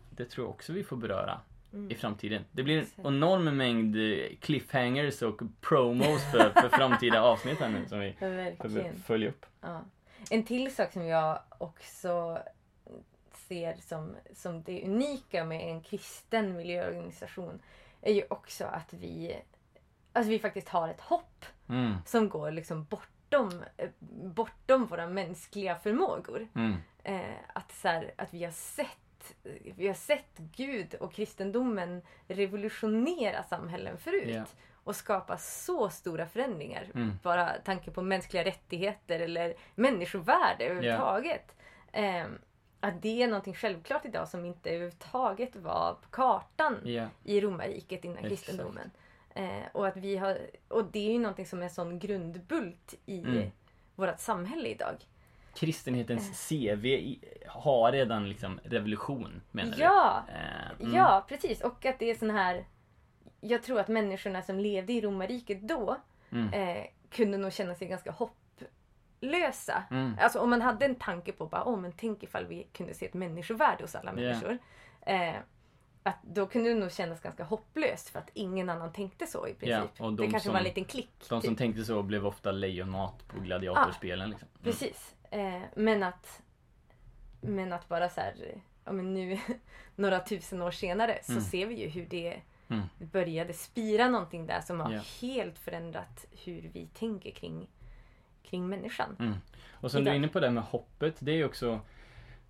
det 0.09 0.25
tror 0.25 0.45
jag 0.45 0.51
också 0.51 0.73
vi 0.73 0.83
får 0.83 0.97
beröra 0.97 1.39
Mm. 1.73 1.91
i 1.91 1.95
framtiden. 1.95 2.45
Det 2.51 2.63
blir 2.63 2.77
en 2.77 3.05
enorm 3.05 3.57
mängd 3.57 3.95
eh, 3.95 4.35
cliffhangers 4.39 5.21
och 5.21 5.41
promos 5.61 6.31
för, 6.31 6.49
för 6.61 6.69
framtida 6.69 7.21
avsnitt 7.31 7.59
här 7.59 7.69
nu 7.69 7.85
som 7.87 7.99
vi 7.99 8.15
verkligen. 8.19 8.99
följa 8.99 9.29
upp. 9.29 9.45
Ja. 9.61 9.81
En 10.29 10.43
till 10.43 10.75
sak 10.75 10.93
som 10.93 11.05
jag 11.05 11.39
också 11.57 12.39
ser 13.33 13.75
som, 13.81 14.15
som 14.33 14.63
det 14.63 14.83
unika 14.85 15.43
med 15.45 15.69
en 15.69 15.81
kristen 15.81 16.57
miljöorganisation 16.57 17.59
är 18.01 18.13
ju 18.13 18.23
också 18.29 18.65
att 18.65 18.93
vi, 18.93 19.35
alltså 20.13 20.29
vi 20.29 20.39
faktiskt 20.39 20.69
har 20.69 20.89
ett 20.89 21.01
hopp 21.01 21.45
Mm, 21.69 21.93
som 22.05 22.29
går 22.29 22.51
liksom 22.51 22.85
bortom, 23.29 23.63
eh, 23.77 23.89
bortom 24.09 24.85
våra 24.85 25.07
mänskliga 25.07 25.75
förmågor. 25.75 26.47
mm, 26.55 26.75
Eh, 27.03 27.21
att, 27.53 27.71
så 27.71 27.87
här, 27.87 28.11
att 28.17 28.33
vi 28.33 28.43
har 28.43 28.51
sett 28.51 28.97
vi 29.75 29.87
har 29.87 29.93
sett 29.93 30.37
Gud 30.37 30.95
och 30.95 31.13
kristendomen 31.13 32.01
revolutionera 32.27 33.43
samhällen 33.43 33.97
förut. 33.97 34.35
Ja. 34.35 34.43
Och 34.83 34.95
skapa 34.95 35.37
så 35.37 35.89
stora 35.89 36.27
förändringar. 36.27 36.91
Mm. 36.95 37.19
Bara 37.23 37.49
tanke 37.49 37.91
på 37.91 38.01
mänskliga 38.01 38.45
rättigheter 38.45 39.19
eller 39.19 39.53
människovärde 39.75 40.65
överhuvudtaget. 40.65 41.55
Eh, 41.91 42.25
att 42.79 43.01
det 43.01 43.23
är 43.23 43.27
någonting 43.27 43.53
självklart 43.53 44.05
idag 44.05 44.27
som 44.27 44.45
inte 44.45 44.69
överhuvudtaget 44.69 45.55
var 45.55 45.93
på 45.93 46.09
kartan 46.09 46.77
ja, 46.83 47.07
i 47.23 47.41
romarriket 47.41 48.05
innan 48.05 48.17
Exakt. 48.17 48.29
kristendomen. 48.29 48.91
Eh, 49.35 49.63
och, 49.71 49.87
att 49.87 49.97
vi 49.97 50.17
har, 50.17 50.37
och 50.67 50.85
det 50.85 51.07
är 51.07 51.11
ju 51.13 51.19
någonting 51.19 51.45
som 51.45 51.59
är 51.59 51.63
en 51.63 51.69
sån 51.69 51.99
grundbult 51.99 52.93
i 53.05 53.19
Mm. 53.21 53.51
vårt 53.95 54.19
samhälle 54.19 54.69
idag. 54.69 54.95
Kristenhetens 55.55 56.47
CV 56.49 56.85
i, 56.85 57.19
har 57.47 57.91
redan 57.91 58.29
liksom 58.29 58.59
revolution 58.63 59.41
menar 59.51 59.77
Ja! 59.77 60.23
du? 60.27 60.33
Eh, 60.33 60.71
mm, 60.87 60.95
Ja, 60.97 61.25
precis. 61.27 61.61
Och 61.61 61.85
att 61.85 61.99
det 61.99 62.09
är 62.09 62.15
sån 62.15 62.29
här... 62.29 62.65
Jag 63.41 63.63
tror 63.63 63.79
att 63.79 63.87
människorna 63.87 64.41
som 64.41 64.59
levde 64.59 64.93
i 64.93 65.01
romarriket 65.01 65.61
då 65.61 65.97
Mm, 66.31 66.53
eh, 66.53 66.85
kunde 67.09 67.37
nog 67.37 67.53
känna 67.53 67.75
sig 67.75 67.87
ganska 67.87 68.11
hopplösa. 68.11 69.83
mm, 69.91 70.15
Alltså 70.19 70.39
om 70.39 70.49
man 70.49 70.61
hade 70.61 70.85
en 70.85 70.95
tanke 70.95 71.31
på 71.31 71.45
bara, 71.45 71.63
oh, 71.69 71.79
men 71.79 71.91
tänk 71.91 72.23
ifall 72.23 72.45
vi 72.45 72.67
kunde 72.73 72.93
se 72.93 73.05
ett 73.05 73.13
människovärde 73.13 73.83
hos 73.83 73.95
alla 73.95 74.11
Ja. 74.11 74.15
människor. 74.15 74.57
Att 76.03 76.23
då 76.23 76.45
kunde 76.45 76.69
det 76.69 76.75
nog 76.75 76.91
kännas 76.91 77.21
ganska 77.21 77.43
hopplöst 77.43 78.09
för 78.09 78.19
att 78.19 78.29
ingen 78.33 78.69
annan 78.69 78.93
tänkte 78.93 79.27
så 79.27 79.47
i 79.47 79.53
princip. 79.53 79.89
Ja, 79.99 80.09
det 80.11 80.23
kanske 80.23 80.39
som- 80.39 80.51
var 80.53 80.59
en 80.59 80.63
liten 80.63 80.85
klick. 80.85 81.11
De 81.19 81.25
som 81.25 81.41
typ. 81.41 81.57
tänkte 81.57 81.83
så 81.83 82.03
blev 82.03 82.27
ofta 82.27 82.51
lejonmat 82.51 83.27
på 83.27 83.39
gladiatorspelen. 83.39 84.29
Liksom. 84.29 84.47
Mm. 84.53 84.63
Precis. 84.63 85.15
Eh, 85.31 85.61
men 85.75 86.03
att 86.03 86.41
men 87.41 87.73
att 87.73 87.87
bara 87.89 88.09
så 88.09 88.21
här, 88.21 88.35
ja 88.85 88.91
men 88.91 89.13
nu 89.13 89.39
några 89.95 90.19
tusen 90.19 90.61
år 90.61 90.71
senare 90.71 91.19
så 91.23 91.31
Mm. 91.31 91.43
ser 91.43 91.65
vi 91.65 91.75
ju 91.81 91.87
hur 91.89 92.05
det 92.05 92.41
Mm. 92.71 92.83
började 92.97 93.53
spira 93.53 94.07
någonting 94.09 94.45
där 94.47 94.61
som 94.61 94.79
har 94.79 94.91
Ja. 94.93 95.01
helt 95.21 95.59
förändrat 95.59 96.25
hur 96.43 96.69
vi 96.73 96.87
tänker 96.87 97.31
kring, 97.31 97.67
kring 98.43 98.67
människan. 98.69 99.15
Mm. 99.19 99.33
Och 99.71 99.91
som 99.91 100.03
du 100.03 100.09
är 100.09 100.13
Idag. 100.13 100.15
inne 100.15 100.27
på 100.27 100.39
det 100.39 100.51
med 100.51 100.63
hoppet, 100.63 101.15
det 101.19 101.31
är 101.31 101.35
ju 101.35 101.45
också 101.45 101.79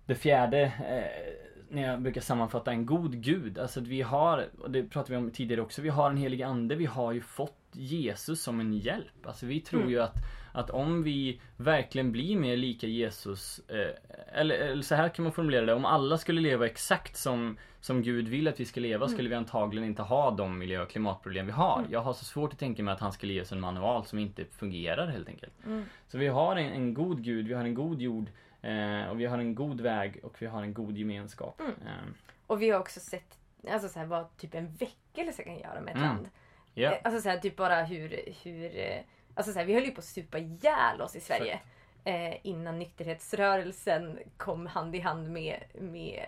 det 0.06 0.14
fjärde 0.14 0.60
eh, 0.62 1.32
när 1.70 1.82
jag 1.82 2.02
brukar 2.02 2.20
sammanfatta 2.20 2.70
en 2.70 2.86
god 2.86 3.22
gud. 3.22 3.58
Alltså 3.58 3.80
att 3.80 3.86
vi 3.86 4.02
har, 4.02 4.48
och 4.58 4.70
det 4.70 4.82
pratade 4.82 5.12
vi 5.12 5.24
om 5.24 5.30
tidigare 5.30 5.60
också, 5.62 5.82
vi 5.82 5.88
har 5.88 6.10
en 6.10 6.16
helig 6.16 6.42
ande, 6.42 6.74
vi 6.74 6.86
har 6.86 7.12
ju 7.12 7.20
fått 7.20 7.56
Jesus 7.72 8.42
som 8.42 8.60
en 8.60 8.72
hjälp. 8.72 9.26
Alltså 9.26 9.46
vi 9.46 9.60
tror 9.60 9.80
Mm. 9.80 9.92
ju 9.92 10.00
att, 10.00 10.14
att 10.52 10.70
om 10.70 11.02
vi 11.02 11.40
verkligen 11.56 12.12
blir 12.12 12.36
mer 12.36 12.56
lika 12.56 12.86
Jesus, 12.86 13.60
eh, 13.68 14.40
eller, 14.40 14.54
eller 14.54 14.82
så 14.82 14.94
här 14.94 15.08
kan 15.08 15.22
man 15.22 15.32
formulera 15.32 15.66
det, 15.66 15.74
om 15.74 15.84
alla 15.84 16.18
skulle 16.18 16.40
leva 16.40 16.66
exakt 16.66 17.16
som, 17.16 17.56
som 17.80 18.02
Gud 18.02 18.28
vill 18.28 18.48
att 18.48 18.60
vi 18.60 18.64
ska 18.64 18.80
leva 18.80 19.08
skulle 19.08 19.28
vi 19.28 19.34
antagligen 19.34 19.88
inte 19.88 20.02
ha 20.02 20.30
de 20.30 20.58
miljö 20.58 20.82
och 20.82 20.90
klimatproblem 20.90 21.46
vi 21.46 21.52
har. 21.52 21.78
Mm. 21.78 21.92
Jag 21.92 22.00
har 22.00 22.12
så 22.12 22.24
svårt 22.24 22.52
att 22.52 22.58
tänka 22.58 22.82
mig 22.82 22.94
att 22.94 23.00
han 23.00 23.12
skulle 23.12 23.32
ge 23.32 23.40
oss 23.42 23.52
en 23.52 23.60
manual 23.60 24.04
som 24.04 24.18
inte 24.18 24.44
fungerar 24.44 25.06
helt 25.06 25.28
enkelt. 25.28 25.52
Mm. 25.66 25.84
Så 26.08 26.18
vi 26.18 26.28
har 26.28 26.56
en, 26.56 26.72
en 26.72 26.94
god 26.94 27.22
Gud, 27.22 27.46
vi 27.48 27.54
har 27.54 27.64
en 27.64 27.74
god 27.74 28.00
jord 28.02 28.26
eh, 28.62 29.08
och 29.10 29.20
vi 29.20 29.26
har 29.26 29.38
en 29.38 29.54
god 29.54 29.80
väg 29.80 30.20
och 30.24 30.42
vi 30.42 30.46
har 30.46 30.62
en 30.62 30.74
god 30.74 30.96
gemenskap. 30.98 31.60
Mm. 31.60 31.72
Eh, 31.86 32.04
Och 32.46 32.62
vi 32.62 32.70
har 32.70 32.80
också 32.80 33.00
sett 33.00 33.38
alltså 33.70 33.88
så 33.88 33.98
här, 33.98 34.06
vad 34.06 34.36
typ 34.36 34.54
en 34.54 34.74
väckelse 34.74 35.42
kan 35.44 35.58
göra 35.58 35.80
med 35.80 35.90
ett 35.90 35.96
Mm. 35.96 36.08
land. 36.08 36.28
Eh, 36.74 36.92
Alltså 37.04 37.20
så 37.20 37.28
här, 37.28 37.38
typ 37.38 37.56
bara 37.56 37.82
hur, 37.82 38.34
hur 38.42 38.76
eh, 38.78 39.00
alltså 39.34 39.52
så 39.52 39.58
här, 39.58 39.66
vi 39.66 39.74
höll 39.74 39.84
ju 39.84 39.90
på 39.90 39.98
att 39.98 40.04
supa 40.04 40.38
ihjäl 40.38 41.00
oss 41.00 41.16
i 41.16 41.20
Sverige. 41.20 41.60
Eh, 42.04 42.46
innan 42.46 42.78
nykterhetsrörelsen 42.78 44.18
kom 44.36 44.66
hand 44.66 44.96
i 44.96 45.00
hand 45.00 45.30
med, 45.30 45.62
med 45.74 46.24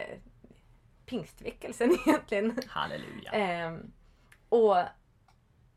pingstväckelsen 1.07 1.97
egentligen. 2.07 2.59
halleluja. 2.68 3.31
Ehm, 3.33 3.92
och 4.49 4.77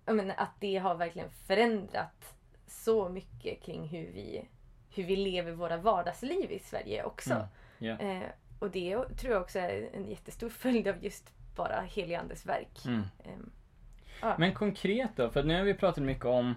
jag 0.06 0.16
menar, 0.16 0.36
att 0.38 0.52
det 0.60 0.78
har 0.78 0.96
verkligen 0.96 1.30
förändrat 1.30 2.36
så 2.68 3.10
mycket 3.10 3.64
kring 3.64 3.88
hur 3.88 4.12
vi, 4.14 4.48
hur 4.96 5.04
vi 5.04 5.16
lever 5.16 5.52
våra 5.52 5.78
vardagsliv 5.78 6.52
i 6.52 6.60
Sverige 6.60 7.04
också. 7.04 7.34
Mm, 7.34 7.46
ja. 7.78 8.00
Eh, 8.00 8.30
och 8.60 8.72
det 8.72 9.04
tror 9.18 9.34
jag 9.34 9.42
också 9.42 9.60
är 9.60 9.90
en 9.94 10.10
jättestor 10.10 10.50
följd 10.50 10.88
av 10.88 11.04
just 11.04 11.32
bara 11.56 11.82
heligandes 11.82 12.46
verk. 12.46 12.86
Mm. 12.86 13.04
Ehm, 13.24 13.52
Men 14.38 14.54
konkret 14.54 15.10
då, 15.16 15.30
för 15.30 15.44
nu 15.44 15.58
har 15.58 15.64
vi 15.64 15.74
pratat 15.74 16.04
mycket 16.04 16.26
om 16.26 16.56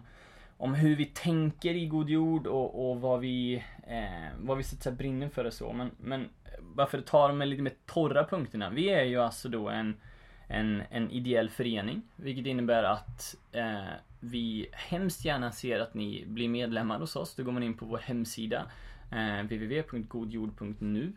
om 0.58 0.74
hur 0.74 0.96
vi 0.96 1.04
tänker 1.04 1.74
i 1.74 1.86
God 1.86 2.10
Jord 2.10 2.46
och, 2.46 2.90
och 2.90 3.00
vad 3.00 3.20
vi, 3.20 3.64
eh, 3.86 4.28
vad 4.38 4.56
vi 4.56 4.62
så 4.62 4.76
att 4.76 4.82
säga 4.82 4.94
brinner 4.94 5.28
för 5.28 5.44
och 5.44 5.52
så. 5.52 5.72
Men, 5.72 5.90
men 5.98 6.28
bara 6.60 6.86
för 6.86 6.98
att 6.98 7.06
ta 7.06 7.28
de 7.28 7.38
lite 7.42 7.62
mer 7.62 7.74
torra 7.86 8.24
punkterna. 8.24 8.70
Vi 8.70 8.88
är 8.88 9.04
ju 9.04 9.20
alltså 9.20 9.48
då 9.48 9.68
en, 9.68 10.00
en, 10.48 10.82
en 10.90 11.10
ideell 11.10 11.50
förening. 11.50 12.02
Vilket 12.16 12.46
innebär 12.46 12.82
att 12.82 13.36
eh, 13.52 13.80
vi 14.20 14.68
hemskt 14.72 15.24
gärna 15.24 15.52
ser 15.52 15.80
att 15.80 15.94
ni 15.94 16.24
blir 16.26 16.48
medlemmar 16.48 16.98
hos 16.98 17.16
oss. 17.16 17.34
Då 17.34 17.42
går 17.42 17.52
man 17.52 17.62
in 17.62 17.76
på 17.76 17.86
vår 17.86 17.98
hemsida 17.98 18.70
eh, 19.12 19.42
www.godjord.nu 19.42 21.12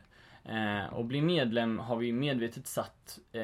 eh, 0.45 0.93
och 0.93 1.05
bli 1.05 1.21
medlem 1.21 1.79
har 1.79 1.97
vi 1.97 2.11
medvetet 2.11 2.67
satt 2.67 3.19
eh, 3.31 3.41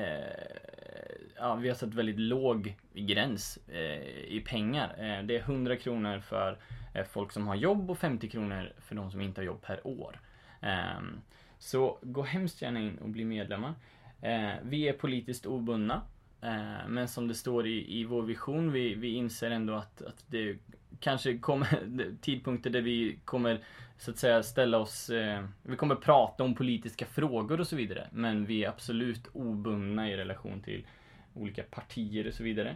ja, 1.38 1.56
vi 1.56 1.67
har 1.67 1.76
satt 1.76 1.93
väldigt 1.93 2.19
låg 2.19 2.76
gräns 2.93 3.60
eh, 3.67 4.10
i 4.28 4.43
pengar. 4.47 4.89
Eh, 4.97 5.23
det 5.23 5.36
är 5.36 5.39
100 5.39 5.76
kronor 5.76 6.19
för 6.19 6.58
eh, 6.93 7.06
folk 7.06 7.32
som 7.32 7.47
har 7.47 7.56
jobb 7.56 7.91
och 7.91 7.97
50 7.97 8.30
kronor 8.30 8.73
för 8.80 8.95
de 8.95 9.12
som 9.12 9.21
inte 9.21 9.41
har 9.41 9.45
jobb 9.45 9.62
per 9.62 9.88
år. 9.88 10.19
Ehm, 10.62 11.21
så 11.60 11.97
gå 12.02 12.21
hemskt 12.21 12.62
gärna 12.62 12.80
in 12.80 12.97
och 12.97 13.10
bli 13.10 13.26
medlemmar. 13.26 13.73
Eh, 14.21 14.53
vi 14.63 14.88
är 14.88 14.93
politiskt 14.93 15.45
obundna. 15.45 16.01
Eh, 16.41 16.88
men 16.88 17.08
som 17.08 17.27
det 17.27 17.36
står 17.36 17.67
i, 17.67 17.99
i 17.99 18.03
vår 18.03 18.21
vision, 18.21 18.71
vi, 18.71 18.95
vi 18.95 19.13
inser 19.13 19.51
ändå 19.51 19.73
att, 19.73 20.01
att 20.01 20.23
det 20.27 20.58
kanske 20.99 21.38
kommer 21.38 22.15
tidpunkter 22.21 22.69
där 22.69 22.82
vi 22.82 23.19
kommer 23.25 23.63
så 23.97 24.12
att 24.12 24.17
säga 24.17 24.43
ställa 24.43 24.77
oss, 24.77 25.10
eh, 25.10 25.45
vi 25.63 25.75
kommer 25.75 25.95
prata 25.95 26.43
om 26.43 26.56
politiska 26.56 27.06
frågor 27.06 27.60
och 27.60 27.67
så 27.67 27.75
vidare. 27.75 28.08
Men 28.12 28.45
vi 28.45 28.63
är 28.63 28.69
absolut 28.69 29.27
obundna 29.34 30.10
i 30.10 30.17
relation 30.17 30.62
till 30.62 30.86
olika 31.34 31.63
partier 31.63 32.27
och 32.27 32.34
så 32.34 32.43
vidare. 32.43 32.75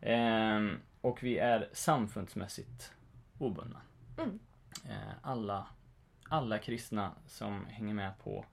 Ehm, 0.00 0.76
och 1.00 1.22
vi 1.22 1.38
är 1.38 1.68
samfundsmässigt 1.72 2.92
obundna. 3.38 3.80
Mm. 4.18 4.38
Eh, 4.84 5.14
alla, 5.22 5.66
alla 6.28 6.58
kristna 6.58 7.12
som 7.26 7.66
hänger 7.66 7.94
med 7.94 8.12
på 8.24 8.44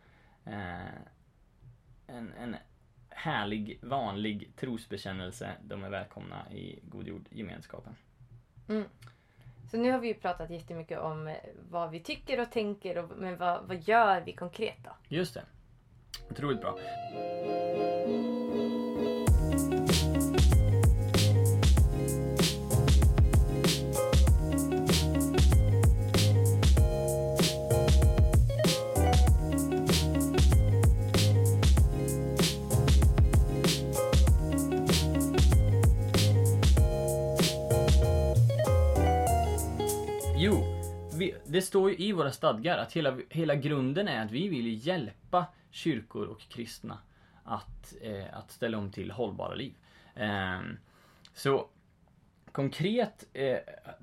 eh, 0.45 1.01
en, 2.07 2.33
en 2.33 2.55
härlig, 3.09 3.79
vanlig 3.81 4.51
trosbekännelse, 4.55 5.51
de 5.63 5.83
är 5.83 5.89
välkomna 5.89 6.51
i 6.51 6.79
God 6.83 7.07
Jord-gemenskapen. 7.07 7.95
Så 9.71 9.77
nu 9.77 9.91
har 9.91 9.99
vi 9.99 10.07
ju 10.07 10.13
pratat 10.13 10.49
jättemycket 10.49 10.99
om 10.99 11.27
eh, 11.27 11.35
vad 11.69 11.91
vi 11.91 11.99
tycker 11.99 12.39
och 12.41 12.51
tänker, 12.51 12.97
och, 12.97 13.17
men 13.17 13.37
vad, 13.37 13.67
vad 13.67 13.81
gör 13.81 14.21
vi 14.21 14.33
konkret 14.33 14.77
då? 14.83 14.91
Just 15.07 15.33
det. 15.33 15.43
Otroligt 16.29 16.61
bra. 16.61 16.77
Det 41.55 41.61
står 41.61 41.89
ju 41.89 41.97
i 41.97 42.11
våra 42.11 42.31
stadgar 42.31 42.77
att 42.77 42.93
hela, 42.93 43.17
hela 43.29 43.55
grunden 43.55 44.07
är 44.07 44.25
att 44.25 44.31
vi 44.31 44.47
vill 44.47 44.87
hjälpa 44.87 45.45
kyrkor 45.71 46.27
och 46.27 46.39
kristna 46.39 46.97
att, 47.43 47.95
eh, 48.01 48.37
att 48.37 48.51
ställa 48.51 48.77
om 48.77 48.91
till 48.91 49.11
hållbara 49.11 49.55
liv. 49.55 49.73
Eh, 50.15 50.59
så 51.33 51.67
konkret 52.51 53.27
eh, 53.33 53.57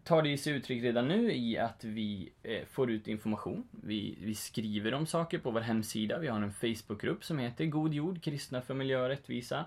tar 0.05 0.23
det 0.23 0.39
sig 0.39 0.53
uttryck 0.53 0.83
redan 0.83 1.09
nu 1.09 1.33
i 1.33 1.59
att 1.59 1.85
vi 1.85 2.33
eh, 2.43 2.65
får 2.71 2.91
ut 2.91 3.09
information. 3.09 3.69
Vi, 3.71 4.19
vi 4.21 4.35
skriver 4.35 4.95
om 4.95 5.07
saker 5.07 5.39
på 5.39 5.51
vår 5.51 5.61
hemsida. 5.61 6.19
Vi 6.19 6.29
har 6.29 6.41
en 6.41 6.53
Facebookgrupp 6.53 7.25
som 7.25 7.39
heter 7.39 7.67
God 7.67 7.95
jord, 7.95 8.23
kristna 8.23 8.63
för 8.63 8.75
miljö 8.75 9.03
och 9.03 9.09
rättvisa. 9.09 9.65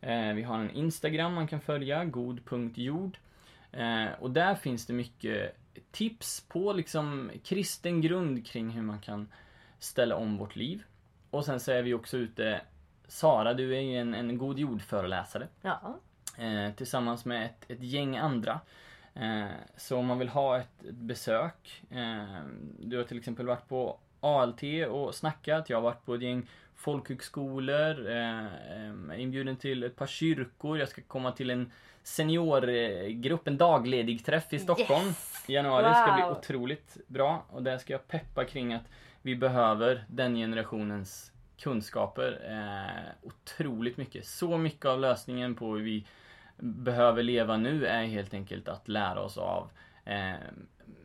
Eh, 0.00 0.32
vi 0.32 0.42
har 0.42 0.58
en 0.58 0.70
Instagram 0.70 1.34
man 1.34 1.48
kan 1.48 1.60
följa, 1.60 2.04
god.jord. 2.04 3.18
Eh, 3.72 4.06
och 4.20 4.30
där 4.30 4.54
finns 4.54 4.86
det 4.86 4.92
mycket 4.92 5.56
tips 5.90 6.40
på 6.48 6.72
liksom 6.72 7.30
kristen 7.44 8.00
grund 8.00 8.46
kring 8.46 8.70
hur 8.70 8.82
man 8.82 9.00
kan 9.00 9.28
ställa 9.78 10.16
om 10.16 10.36
vårt 10.36 10.56
liv. 10.56 10.82
Och 11.30 11.44
sen 11.44 11.60
så 11.60 11.72
är 11.72 11.82
vi 11.82 11.94
också 11.94 12.16
ute 12.16 12.60
Sara, 13.08 13.54
du 13.54 13.76
är 13.76 13.80
ju 13.80 13.96
en, 13.96 14.14
en 14.14 14.38
god 14.38 14.58
jordföreläsare. 14.58 15.48
Ja. 15.62 15.98
Eh, 16.38 16.72
tillsammans 16.74 17.24
med 17.24 17.46
ett, 17.46 17.70
ett 17.70 17.82
gäng 17.82 18.16
andra. 18.16 18.60
Eh, 19.14 19.46
så 19.76 19.96
om 19.96 20.06
man 20.06 20.18
vill 20.18 20.28
ha 20.28 20.58
ett, 20.58 20.84
ett 20.88 20.94
besök. 20.94 21.82
Eh, 21.90 22.40
du 22.78 22.96
har 22.96 23.04
till 23.04 23.18
exempel 23.18 23.46
varit 23.46 23.68
på 23.68 23.98
ALT 24.20 24.62
och 24.90 25.14
snackat. 25.14 25.70
Jag 25.70 25.76
har 25.76 25.82
varit 25.82 26.04
på 26.04 26.14
ett 26.14 26.22
gäng 26.22 26.48
folkhögskolor. 26.76 28.10
Eh, 28.10 28.44
eh, 28.46 29.20
inbjuden 29.20 29.56
till 29.56 29.82
ett 29.82 29.96
par 29.96 30.06
kyrkor. 30.06 30.78
Jag 30.78 30.88
ska 30.88 31.02
komma 31.02 31.32
till 31.32 31.50
en 31.50 31.72
seniorgrupp, 32.02 33.48
en 33.48 33.56
dagledig 33.56 34.24
träff 34.24 34.52
i 34.52 34.58
Stockholm 34.58 35.06
Yes! 35.06 35.44
i 35.48 35.52
januari. 35.54 35.84
Det 35.84 35.94
ska 35.94 36.12
bli 36.14 36.22
Wow. 36.22 36.30
otroligt 36.38 36.96
bra. 37.06 37.44
Och 37.50 37.62
där 37.62 37.78
ska 37.78 37.92
jag 37.92 38.08
peppa 38.08 38.44
kring 38.44 38.72
att 38.74 38.84
vi 39.22 39.36
behöver 39.36 40.04
den 40.08 40.34
generationens 40.34 41.32
kunskaper 41.58 42.40
eh, 42.50 43.28
otroligt 43.28 43.96
mycket. 43.96 44.26
Så 44.26 44.58
mycket 44.58 44.84
av 44.86 45.00
lösningen 45.00 45.54
på 45.54 45.74
hur 45.74 45.82
vi 45.84 46.06
behöver 46.58 47.22
leva 47.22 47.56
nu 47.56 47.86
är 47.86 48.04
helt 48.04 48.34
enkelt 48.34 48.68
att 48.68 48.88
lära 48.88 49.20
oss 49.20 49.38
av 49.38 49.70
eh, 50.04 50.32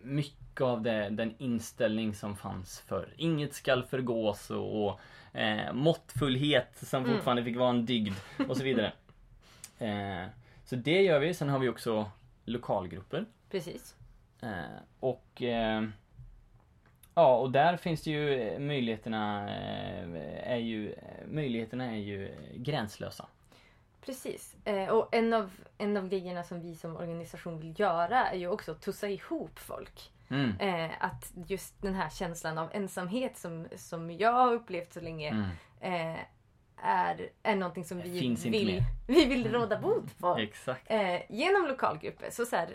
mycket 0.04 0.62
av 0.62 0.82
det, 0.82 1.10
den 1.10 1.36
inställning 1.38 2.14
som 2.14 2.36
fanns 2.36 2.80
förr. 2.80 3.14
Inget 3.18 3.54
skall 3.54 3.84
förgås 3.84 4.50
och, 4.50 4.86
och 4.88 5.00
eh, 5.34 5.74
måttfullhet 5.74 6.78
som 6.78 7.04
Mm. 7.04 7.16
fortfarande 7.16 7.44
fick 7.44 7.58
vara 7.58 7.70
en 7.70 7.86
dygd 7.86 8.14
och 8.50 8.58
så 8.58 8.64
vidare. 8.64 8.94
Eh, 9.80 10.26
så 10.66 10.76
det 10.76 11.02
gör 11.02 11.20
vi. 11.20 11.34
Sen 11.34 11.50
har 11.50 11.60
vi 11.60 11.70
också 11.70 12.12
lokalgrupper. 12.46 13.26
Precis. 13.50 13.96
Eh, 14.42 14.50
och 15.00 15.42
eh, 15.42 15.84
Ja, 17.14 17.38
och 17.38 17.52
där 17.52 17.78
finns 17.78 18.02
det 18.04 18.12
ju 18.12 18.34
eh, 18.42 18.60
möjligheterna 18.60 19.50
eh, 19.50 20.52
är 20.52 20.58
ju 20.58 20.96
möjligheterna 21.28 21.86
är 21.92 21.96
ju 21.98 22.36
gränslösa. 22.56 23.26
Precis. 24.06 24.56
Och 24.92 25.16
en 25.16 25.34
av, 25.34 25.52
en 25.78 25.98
av 25.98 26.10
grejerna 26.10 26.44
som 26.44 26.62
vi 26.62 26.76
som 26.76 26.96
organisation 26.98 27.60
vill 27.60 27.80
göra 27.80 28.28
är 28.28 28.38
ju 28.38 28.48
också 28.48 28.72
att 28.72 28.82
tussa 28.82 29.10
ihop 29.10 29.60
folk. 29.60 30.12
Mm. 30.32 30.56
Eh, 30.60 30.92
att 31.00 31.32
just 31.48 31.82
den 31.82 31.94
här 31.96 32.10
känslan 32.10 32.58
av 32.58 32.70
ensamhet 32.74 33.38
som, 33.38 33.68
som 33.76 34.12
jag 34.12 34.32
har 34.34 34.54
upplevt 34.54 34.94
så 34.94 35.00
länge 35.02 35.30
Mm. 35.30 36.14
eh, 36.16 36.20
är, 36.84 37.30
är 37.44 37.56
någonting 37.56 37.86
som 37.86 38.02
vi 38.02 38.20
Finns 38.20 38.46
vill, 38.46 38.84
vi 39.08 39.26
vill 39.26 39.52
råda 39.52 39.80
bot 39.80 40.18
på. 40.20 40.40
Eh, 40.86 41.22
genom 41.30 41.68
lokalgrupper. 41.68 42.30
Så, 42.30 42.46
så 42.46 42.56
här, 42.56 42.70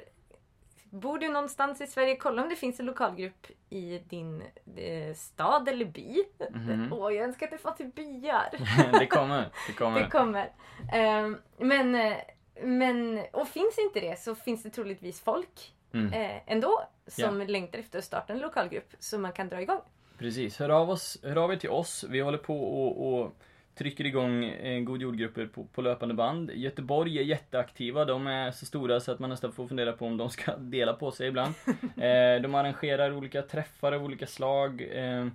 bor 0.91 1.19
du 1.19 1.29
någonstans 1.29 1.81
i 1.81 1.87
Sverige, 1.87 2.17
kolla 2.17 2.43
om 2.43 2.49
det 2.49 2.57
finns 2.57 2.81
en 2.81 2.87
lokalgrupp 2.87 3.47
i 3.71 3.99
din 3.99 4.43
eh, 4.77 5.15
stad 5.15 5.69
eller 5.69 5.85
by. 5.85 6.25
Mhm. 6.51 6.93
Åh, 6.93 7.15
jag 7.15 7.25
önskar 7.25 7.47
att 7.47 7.53
det 7.53 7.65
var 7.65 7.73
till 7.73 7.87
byar. 7.91 8.49
det 8.99 9.07
kommer, 9.07 9.51
det 9.67 9.73
kommer. 9.79 10.01
Det 10.03 10.11
kommer. 10.11 10.53
Ehm, 10.93 11.39
men, 11.59 11.95
eh, 11.95 12.17
men, 12.63 13.21
och 13.33 13.49
finns 13.49 13.79
inte 13.79 14.01
det 14.01 14.21
så 14.21 14.35
finns 14.35 14.63
det 14.63 14.71
troligtvis 14.71 15.21
folk 15.21 15.73
Mm. 15.93 16.13
eh, 16.13 16.43
ändå 16.47 16.83
som 17.07 17.41
längtar 17.41 17.79
efter 17.79 17.99
att 17.99 18.05
starta 18.05 18.33
en 18.33 18.39
lokalgrupp 18.39 18.93
så 18.99 19.19
man 19.19 19.33
kan 19.33 19.49
dra 19.49 19.61
igång. 19.61 19.81
Precis, 20.19 20.59
hör 20.59 20.69
av, 20.69 20.91
oss, 20.91 21.19
hör 21.23 21.37
av 21.37 21.53
er 21.53 21.57
till 21.57 21.71
oss. 21.71 22.05
Vi 22.09 22.21
håller 22.21 22.39
på 22.39 22.61
och, 22.61 23.21
och 23.21 23.33
trycker 23.75 24.07
igång 24.07 24.45
eh, 24.45 24.81
God 24.81 25.03
jordgrupper 25.03 25.47
på, 25.47 25.65
på 25.65 25.83
löpande 25.83 26.15
band. 26.15 26.51
Göteborg 26.55 27.19
är 27.19 27.23
jätteaktiva. 27.23 28.05
De 28.05 28.27
är 28.27 28.51
så 28.51 28.67
stora 28.67 29.01
så 29.01 29.13
att 29.13 29.19
man 29.19 29.31
nästan 29.31 29.53
får 29.53 29.69
fundera 29.69 29.93
på 29.93 30.07
om 30.07 30.17
de 30.17 30.31
ska 30.31 30.57
dela 30.59 30.93
på 30.93 31.11
sig 31.11 31.29
ibland. 31.29 31.55
eh, 31.97 32.43
de 32.43 32.55
arrangerar 32.55 33.13
olika 33.13 33.43
träffar 33.43 33.93
av 33.93 34.05
olika 34.05 34.27
slag. 34.27 34.89
Eh, 34.93 35.27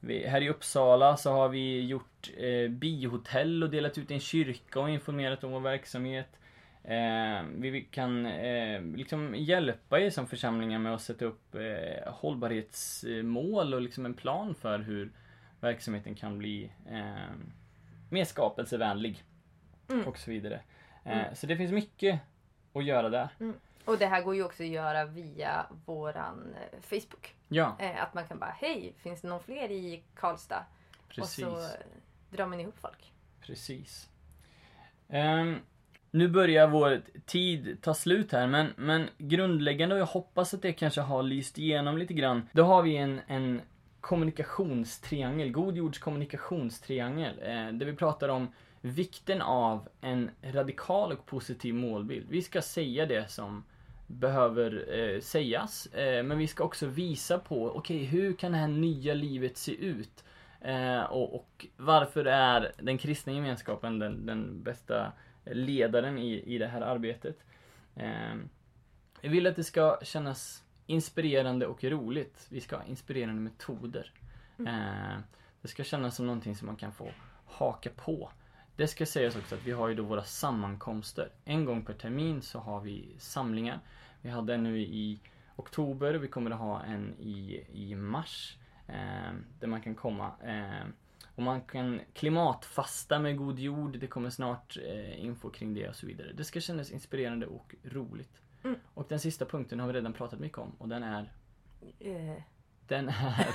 vi, 0.00 0.26
här 0.26 0.40
i 0.40 0.50
Uppsala 0.50 1.16
så 1.16 1.30
har 1.30 1.48
vi 1.48 1.80
gjort 1.80 2.30
eh, 2.36 2.70
bihotell 2.70 3.62
och 3.62 3.70
delat 3.70 3.98
ut 3.98 4.10
i 4.10 4.14
en 4.14 4.20
kyrka 4.20 4.80
och 4.80 4.90
informerat 4.90 5.44
om 5.44 5.52
vår 5.52 5.60
verksamhet. 5.60 6.38
Eh, 6.84 7.42
vi 7.54 7.88
kan 7.90 8.26
eh, 8.26 8.82
liksom 8.82 9.34
hjälpa 9.34 10.00
er 10.00 10.10
som 10.10 10.26
församlingar 10.26 10.78
med 10.78 10.94
att 10.94 11.02
sätta 11.02 11.24
upp 11.24 11.54
eh, 11.54 12.12
hållbarhetsmål 12.12 13.74
och 13.74 13.82
liksom 13.82 14.06
en 14.06 14.14
plan 14.14 14.54
för 14.54 14.78
hur 14.78 15.12
verksamheten 15.60 16.14
kan 16.14 16.38
bli 16.38 16.72
eh, 16.90 17.34
mer 18.10 18.24
skapelsevänlig. 18.24 19.24
Mm. 19.88 20.06
Och 20.08 20.18
så 20.18 20.30
vidare. 20.30 20.54
Eh, 20.54 20.62
Mm. 21.04 21.34
Så 21.34 21.46
det 21.46 21.56
finns 21.56 21.72
mycket 21.72 22.20
att 22.72 22.84
göra 22.84 23.08
där. 23.08 23.28
Och 23.84 23.98
det 23.98 24.06
här 24.06 24.22
går 24.22 24.34
ju 24.34 24.44
också 24.44 24.62
att 24.62 24.68
göra 24.68 25.04
via 25.04 25.66
våran 25.84 26.54
eh, 26.54 26.80
Facebook. 26.80 27.34
Ja, 27.48 27.76
att 27.98 28.14
man 28.14 28.26
kan 28.26 28.38
bara, 28.38 28.56
hej, 28.60 28.94
finns 28.98 29.20
det 29.20 29.28
någon 29.28 29.42
fler 29.42 29.70
i 29.70 30.02
Karlstad? 30.14 30.64
precis. 31.08 31.44
Och 31.44 31.58
så 31.60 31.68
drar 32.30 32.46
man 32.46 32.60
ihop 32.60 32.78
folk. 32.78 33.12
Precis. 33.40 34.10
Ehm, 35.08 35.56
nu 36.12 36.28
börjar 36.28 36.68
vår 36.68 37.00
tid 37.26 37.78
ta 37.82 37.94
slut 37.94 38.32
här, 38.32 38.46
men, 38.46 38.66
men 38.76 39.08
grundläggande, 39.18 39.94
och 39.94 40.00
jag 40.00 40.06
hoppas 40.06 40.54
att 40.54 40.62
det 40.62 40.72
kanske 40.72 41.00
har 41.00 41.22
lyst 41.22 41.58
igenom 41.58 41.98
lite 41.98 42.14
grann. 42.14 42.48
Då 42.52 42.62
har 42.62 42.82
vi 42.82 42.96
en, 42.96 43.20
en 43.26 43.60
kommunikationstriangel, 44.00 45.52
god 45.52 45.76
jords 45.76 45.98
kommunikationstriangel, 45.98 47.38
eh, 47.42 47.72
där 47.72 47.86
vi 47.86 47.92
pratar 47.92 48.28
om 48.28 48.48
vikten 48.80 49.42
av 49.42 49.88
en 50.00 50.30
radikal 50.42 51.12
och 51.12 51.26
positiv 51.26 51.74
målbild. 51.74 52.26
Vi 52.30 52.42
ska 52.42 52.62
säga 52.62 53.06
det 53.06 53.30
som 53.30 53.64
behöver 54.06 54.98
eh, 54.98 55.20
sägas, 55.20 55.86
eh, 55.86 56.22
men 56.22 56.38
vi 56.38 56.46
ska 56.46 56.64
också 56.64 56.86
visa 56.86 57.38
på, 57.38 57.76
okej, 57.76 58.04
hur 58.04 58.32
kan 58.32 58.52
det 58.52 58.58
här 58.58 58.68
nya 58.68 59.14
livet 59.14 59.56
se 59.56 59.72
ut? 59.72 60.24
Eh, 60.60 61.02
och, 61.02 61.34
och 61.34 61.66
varför 61.76 62.24
är 62.24 62.72
den 62.78 62.98
kristna 62.98 63.32
gemenskapen 63.32 63.98
den, 63.98 64.26
den 64.26 64.62
bästa 64.62 65.12
ledaren 65.44 66.18
i, 66.18 66.54
i 66.54 66.58
det 66.58 66.66
här 66.66 66.80
arbetet? 66.80 67.36
Eh, 67.94 68.34
jag 69.20 69.30
vill 69.30 69.46
att 69.46 69.56
det 69.56 69.64
ska 69.64 69.98
kännas 70.02 70.64
inspirerande 70.86 71.66
och 71.66 71.84
roligt. 71.84 72.46
Vi 72.48 72.60
ska 72.60 72.76
ha 72.76 72.84
inspirerande 72.84 73.40
metoder. 73.40 74.12
Eh, 74.58 75.18
det 75.62 75.68
ska 75.68 75.84
kännas 75.84 76.16
som 76.16 76.26
någonting 76.26 76.56
som 76.56 76.66
man 76.66 76.76
kan 76.76 76.92
få 76.92 77.08
haka 77.46 77.90
på. 77.90 78.30
Det 78.76 78.88
ska 78.88 79.06
sägas 79.06 79.36
också 79.36 79.54
att 79.54 79.66
vi 79.66 79.72
har 79.72 79.88
ju 79.88 79.94
då 79.94 80.02
våra 80.02 80.24
sammankomster. 80.24 81.30
En 81.44 81.64
gång 81.64 81.84
per 81.84 81.94
termin 81.94 82.42
så 82.42 82.58
har 82.58 82.80
vi 82.80 83.16
samlingar. 83.18 83.80
Vi 84.20 84.30
hade 84.30 84.54
en 84.54 84.62
nu 84.62 84.80
i 84.80 85.20
oktober, 85.56 86.14
vi 86.14 86.28
kommer 86.28 86.50
att 86.50 86.58
ha 86.58 86.82
en 86.82 87.14
i, 87.18 87.64
i 87.72 87.94
mars. 87.94 88.56
Eh, 88.86 89.32
där 89.60 89.66
man 89.66 89.82
kan 89.82 89.94
komma. 89.94 90.32
Eh, 90.44 90.86
och 91.42 91.46
man 91.46 91.60
kan 91.60 92.00
klimatfasta 92.14 93.18
med 93.18 93.36
god 93.36 93.58
jord. 93.58 93.98
Det 93.98 94.06
kommer 94.06 94.30
snart 94.30 94.76
eh, 94.76 95.24
info 95.24 95.50
kring 95.50 95.74
det 95.74 95.88
och 95.88 95.96
så 95.96 96.06
vidare. 96.06 96.32
Det 96.32 96.44
ska 96.44 96.60
kännas 96.60 96.90
inspirerande 96.90 97.46
och 97.46 97.74
roligt. 97.84 98.40
Mm. 98.64 98.76
Och 98.94 99.06
den 99.08 99.20
sista 99.20 99.44
punkten 99.44 99.80
har 99.80 99.86
vi 99.86 99.92
redan 99.92 100.12
pratat 100.12 100.40
mycket 100.40 100.58
om 100.58 100.72
och 100.78 100.88
den 100.88 101.02
är 101.02 101.32
Eh, 101.98 102.42
Den 102.88 103.08
är 103.08 103.46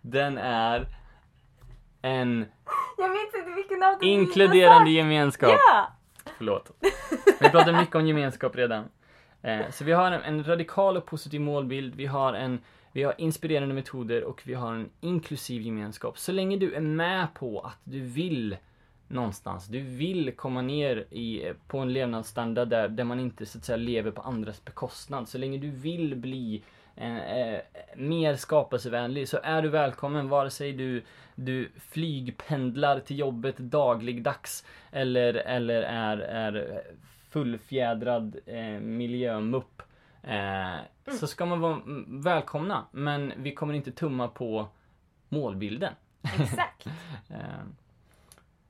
Den 0.00 0.38
är 0.38 0.86
En 2.02 2.46
jag 2.98 3.10
minns 3.10 3.34
inte 3.34 3.50
vilken 3.56 3.82
av 3.82 3.92
dem 3.92 4.08
inkluderande 4.08 4.90
gemenskap. 4.90 5.50
Ja! 5.50 5.92
Förlåt. 6.38 6.70
Vi 7.40 7.50
pratar 7.50 7.72
mycket 7.80 7.94
om 7.94 8.06
gemenskap 8.06 8.56
redan. 8.56 8.88
Eh, 9.42 9.70
så 9.70 9.84
vi 9.84 9.92
har 9.92 10.12
en, 10.12 10.22
en 10.22 10.44
radikal 10.44 10.96
och 10.96 11.06
positiv 11.06 11.40
målbild. 11.40 11.94
Vi 11.94 12.06
har 12.06 12.34
en 12.34 12.58
vi 12.96 13.02
har 13.02 13.14
inspirerande 13.18 13.74
metoder 13.74 14.24
och 14.24 14.42
vi 14.44 14.54
har 14.54 14.74
en 14.74 14.90
inklusiv 15.00 15.62
gemenskap. 15.62 16.18
Så 16.18 16.32
länge 16.32 16.56
du 16.56 16.74
är 16.74 16.80
med 16.80 17.26
på 17.34 17.60
att 17.60 17.78
du 17.84 18.00
vill 18.00 18.56
någonstans, 19.08 19.66
du 19.66 19.80
vill 19.80 20.32
komma 20.36 20.62
ner 20.62 21.06
i, 21.10 21.46
eh, 21.46 21.54
på 21.66 21.78
en 21.78 21.92
levnadsstandard 21.92 22.68
där, 22.68 22.88
där 22.88 23.04
man 23.04 23.20
inte 23.20 23.46
så 23.46 23.58
att 23.58 23.64
säga 23.64 23.76
lever 23.76 24.10
på 24.10 24.22
andras 24.22 24.64
bekostnad. 24.64 25.28
Så 25.28 25.38
länge 25.38 25.58
du 25.58 25.70
vill 25.70 26.16
bli 26.16 26.62
eh, 26.96 27.38
eh, 27.38 27.60
mer 27.96 28.36
skapelsevänlig 28.36 29.28
så 29.28 29.38
är 29.42 29.62
du 29.62 29.68
välkommen 29.68 30.28
vare 30.28 30.50
sig 30.50 30.72
du, 30.72 31.02
du 31.34 31.68
flygpendlar 31.90 33.00
till 33.00 33.18
jobbet 33.18 33.58
dagligdags 33.58 34.64
eller, 34.92 35.34
eller 35.34 35.82
är, 35.82 36.18
är 36.18 36.82
fullfjädrad 37.36 38.36
eh, 38.46 38.80
miljömupp. 38.80 39.82
Eh, 40.22 40.76
Så 41.18 41.26
ska 41.26 41.46
man 41.46 41.60
vara 41.60 41.72
mm, 41.74 42.22
välkomna 42.22 42.86
men 42.90 43.32
vi 43.36 43.54
kommer 43.54 43.74
inte 43.74 43.92
tumma 43.92 44.28
på 44.28 44.68
målbilden. 45.28 45.92
Exakt. 46.38 46.86
Eh, 47.30 47.64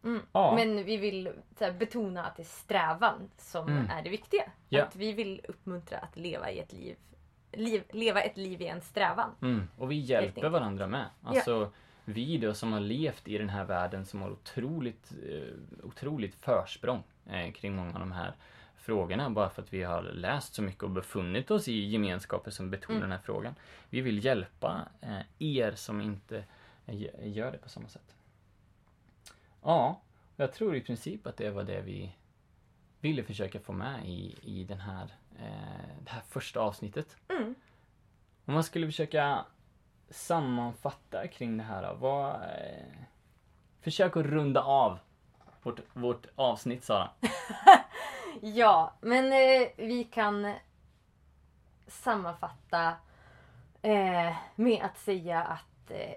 Mm. 0.05 0.21
Ja. 0.33 0.55
Men 0.57 0.85
vi 0.85 0.97
vill 0.97 1.31
här, 1.61 1.73
betona 1.73 2.25
att 2.25 2.37
det 2.37 2.43
är 2.43 2.45
strävan 2.45 3.31
som 3.39 3.69
Mm. 3.69 3.91
är 3.91 4.03
det 4.03 4.11
viktiga. 4.11 4.43
Ja. 4.69 4.85
Att 4.85 4.97
vi 4.97 5.13
vill 5.13 5.41
uppmuntra 5.49 5.99
att 5.99 6.17
leva 6.17 6.51
i 6.51 6.59
ett 6.59 6.73
liv, 6.73 6.97
liv 7.53 7.83
leva 7.91 8.21
ett 8.23 8.37
liv 8.37 8.63
i 8.63 8.67
en 8.67 8.81
strävan. 8.81 9.31
Mm, 9.43 9.69
och 9.79 9.91
vi 9.91 9.95
hjälper 9.95 10.49
varandra 10.49 10.87
med. 10.87 11.07
Alltså, 11.23 11.71
vi 12.05 12.39
då 12.39 12.55
som 12.55 12.73
har 12.73 12.81
levt 12.81 13.29
i 13.29 13.39
den 13.39 13.49
här 13.49 13.65
världen 13.65 14.07
som 14.07 14.23
har 14.23 14.31
otroligt, 14.31 15.13
eh, 15.31 15.87
otroligt 15.87 16.35
försprång 16.35 17.03
eh, 17.31 17.53
kring 17.53 17.77
många 17.77 17.93
av 17.95 18.01
de 18.01 18.13
här 18.13 18.35
frågorna 18.87 19.31
bara 19.31 19.51
för 19.51 19.63
att 19.63 19.73
vi 19.73 19.83
har 19.83 20.03
läst 20.03 20.55
så 20.55 20.63
mycket 20.63 20.83
och 20.83 20.91
befunnit 20.91 21.51
oss 21.51 21.69
i 21.69 21.87
gemenskaper 21.87 22.51
som 22.51 22.71
betonar 22.71 22.97
Mm. 22.99 23.09
den 23.11 23.19
här 23.19 23.25
frågan. 23.25 23.55
Vi 23.91 24.01
vill 24.01 24.25
hjälpa 24.25 24.89
eh, 25.01 25.21
er 25.39 25.73
som 25.73 26.01
inte 26.01 26.45
eh, 26.87 27.29
gör 27.29 27.53
det 27.53 27.59
på 27.59 27.69
samma 27.69 27.89
sätt. 27.89 28.15
Ja, 29.63 30.01
jag 30.37 30.53
tror 30.53 30.77
i 30.77 30.81
princip 30.81 31.27
att 31.27 31.37
det 31.37 31.51
var 31.51 31.63
det 31.63 31.81
vi 31.81 32.13
ville 33.01 33.23
försöka 33.23 33.61
få 33.61 33.73
med 33.73 34.07
i, 34.07 34.37
i 34.43 34.65
den 34.65 34.81
här, 34.81 35.15
eh, 35.39 35.97
det 36.05 36.11
här 36.11 36.23
första 36.29 36.61
avsnittet. 36.61 37.17
Mm. 37.29 37.55
Om 38.45 38.55
man 38.55 38.65
skulle 38.65 38.87
försöka 38.87 39.45
sammanfatta 40.11 41.27
kring 41.29 41.57
det 41.57 41.65
här 41.65 41.95
vad... 41.95 42.41
Försök 43.81 44.17
att 44.17 44.27
runda 44.27 44.63
av 44.63 44.99
vårt, 45.63 45.81
vårt 45.93 46.27
avsnitt 46.35 46.85
Sara. 46.85 47.11
Ja, 48.43 48.93
men 49.01 49.25
eh, 49.33 49.69
vi 49.77 50.05
kan 50.05 50.53
sammanfatta 51.87 52.95
eh, 53.83 54.37
med 54.55 54.83
att 54.85 54.99
säga 54.99 55.43
att 55.43 55.91
eh, 55.91 56.15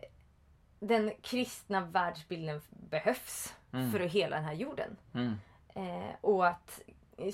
den 0.79 1.11
kristna 1.21 1.81
världsbilden 1.81 2.61
behövs 2.69 3.55
Mm. 3.73 3.91
för 3.91 3.99
hela 3.99 4.35
den 4.35 4.45
här 4.45 4.53
jorden. 4.53 4.97
Mm. 5.13 5.39
Eh, 5.75 6.15
och 6.21 6.47
att 6.47 6.81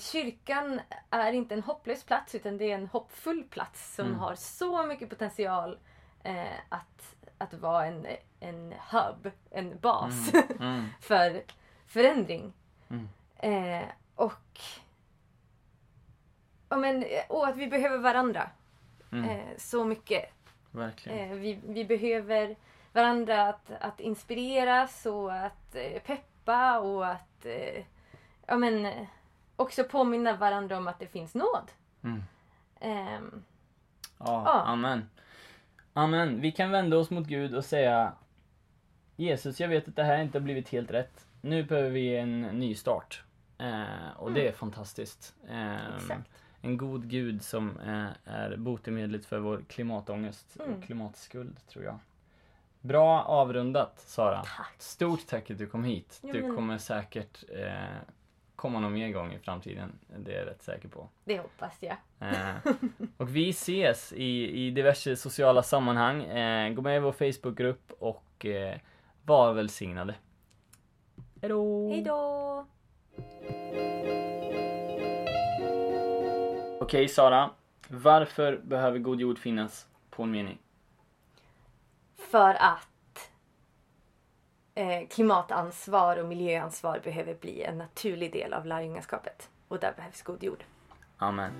kyrkan 0.00 0.80
är 1.10 1.32
inte 1.32 1.54
en 1.54 1.62
hopplös 1.62 2.04
plats 2.04 2.34
utan 2.34 2.56
det 2.58 2.70
är 2.70 2.74
en 2.74 2.86
hoppfull 2.86 3.44
plats 3.44 3.94
som 3.94 4.06
Mm. 4.06 4.18
har 4.18 4.34
så 4.34 4.82
mycket 4.86 5.08
potential 5.10 5.78
eh, 6.22 6.52
att, 6.68 7.14
att 7.38 7.54
vara 7.54 7.86
en, 7.86 8.06
en 8.40 8.74
hub, 8.90 9.30
en 9.50 9.78
bas 9.78 10.32
Mm. 10.60 10.88
för 11.00 11.42
förändring. 11.86 12.52
Mm. 12.88 13.08
Eh, 13.36 13.88
och, 14.16 14.60
ja, 16.68 16.76
men, 16.76 17.04
och 17.28 17.48
att 17.48 17.56
vi 17.56 17.66
behöver 17.66 17.98
varandra 17.98 18.50
Mm. 19.12 19.30
eh, 19.30 19.56
så 19.58 19.84
mycket. 19.84 20.24
Verkligen. 20.70 21.30
Eh, 21.30 21.36
vi, 21.36 21.60
vi 21.66 21.84
behöver 21.84 22.56
varandra 22.92 23.48
att, 23.48 23.70
att 23.80 24.00
inspireras 24.00 25.06
och 25.06 25.34
att 25.34 25.74
eh, 25.74 26.02
peppa 26.02 26.78
och 26.78 27.06
att 27.06 27.44
eh, 27.46 27.84
ja, 28.46 28.56
men, 28.56 28.86
eh, 28.86 29.06
också 29.56 29.84
påminna 29.84 30.36
varandra 30.36 30.76
om 30.78 30.88
att 30.88 30.98
det 30.98 31.06
finns 31.06 31.34
nåd. 31.34 31.70
Mm. 32.04 32.22
Ehm, 32.80 33.44
Ja, 34.18 34.42
Ja. 34.44 34.62
amen. 34.66 35.08
Amen. 35.92 36.40
Vi 36.40 36.52
kan 36.52 36.70
vända 36.70 36.96
oss 36.98 37.10
mot 37.10 37.26
Gud 37.26 37.54
och 37.54 37.64
säga 37.64 38.12
Jesus, 39.16 39.60
jag 39.60 39.68
vet 39.68 39.88
att 39.88 39.96
det 39.96 40.04
här 40.04 40.22
inte 40.22 40.38
har 40.38 40.42
blivit 40.42 40.68
helt 40.68 40.90
rätt. 40.90 41.26
Nu 41.40 41.62
behöver 41.64 41.90
vi 41.90 42.16
en 42.16 42.40
ny 42.42 42.74
start. 42.74 43.22
Eh, 43.58 44.10
och 44.16 44.32
det 44.32 44.48
är 44.48 44.52
fantastiskt. 44.52 45.34
Eh. 45.48 46.16
En 46.60 46.76
god 46.76 47.08
Gud 47.08 47.42
som 47.42 47.80
eh, 47.80 48.06
är 48.34 48.56
botemedlet 48.56 49.26
för 49.26 49.38
vår 49.38 49.62
klimatångest 49.68 50.56
Mm. 50.60 50.74
och 50.78 50.84
klimatskuld, 50.84 51.66
tror 51.68 51.84
jag. 51.84 51.98
Bra 52.80 53.22
avrundat, 53.22 54.00
Sara. 54.00 54.42
Tack. 54.56 54.74
Stort 54.78 55.26
tack 55.26 55.50
att 55.50 55.58
du 55.58 55.66
kom 55.66 55.84
hit. 55.84 56.18
Du 56.22 56.42
men- 56.42 56.56
kommer 56.56 56.78
säkert 56.78 57.44
eh, 57.48 57.96
komma 58.56 58.80
någon 58.80 58.92
mer 58.92 59.10
gång 59.12 59.32
i 59.32 59.38
framtiden. 59.38 59.92
Det 60.18 60.34
är 60.34 60.38
jag 60.38 60.46
rätt 60.46 60.62
säker 60.62 60.88
på. 60.88 61.08
Det 61.24 61.38
hoppas 61.38 61.82
jag. 61.82 61.96
Eh, 62.20 62.54
och 63.16 63.36
vi 63.36 63.50
ses 63.50 64.12
i, 64.12 64.50
i 64.66 64.70
diverse 64.70 65.16
sociala 65.16 65.62
sammanhang. 65.62 66.22
Eh, 66.22 66.72
gå 66.72 66.82
med 66.82 66.96
i 66.96 67.00
vår 67.00 67.12
Facebookgrupp 67.12 67.92
och 67.98 68.46
eh, 68.46 68.78
var 69.24 69.52
välsignade. 69.52 70.14
Hejdå! 71.40 71.90
Hej 71.90 72.02
Okej 76.80 77.08
Sara, 77.08 77.50
varför 77.88 78.56
behöver 78.56 78.98
god 78.98 79.20
jord 79.20 79.38
finnas 79.38 79.86
på 80.10 80.22
en 80.22 80.30
mening? 80.30 80.58
För 82.16 82.54
att 82.54 83.30
eh, 84.74 85.08
klimatansvar 85.10 86.16
och 86.16 86.26
miljöansvar 86.26 87.00
behöver 87.04 87.34
bli 87.34 87.62
en 87.62 87.78
naturlig 87.78 88.32
del 88.32 88.52
av 88.52 88.66
lärjungaskapet. 88.66 89.50
Och 89.68 89.78
där 89.78 89.92
behövs 89.96 90.22
god 90.22 90.42
jord. 90.42 90.64
Amen. 91.18 91.52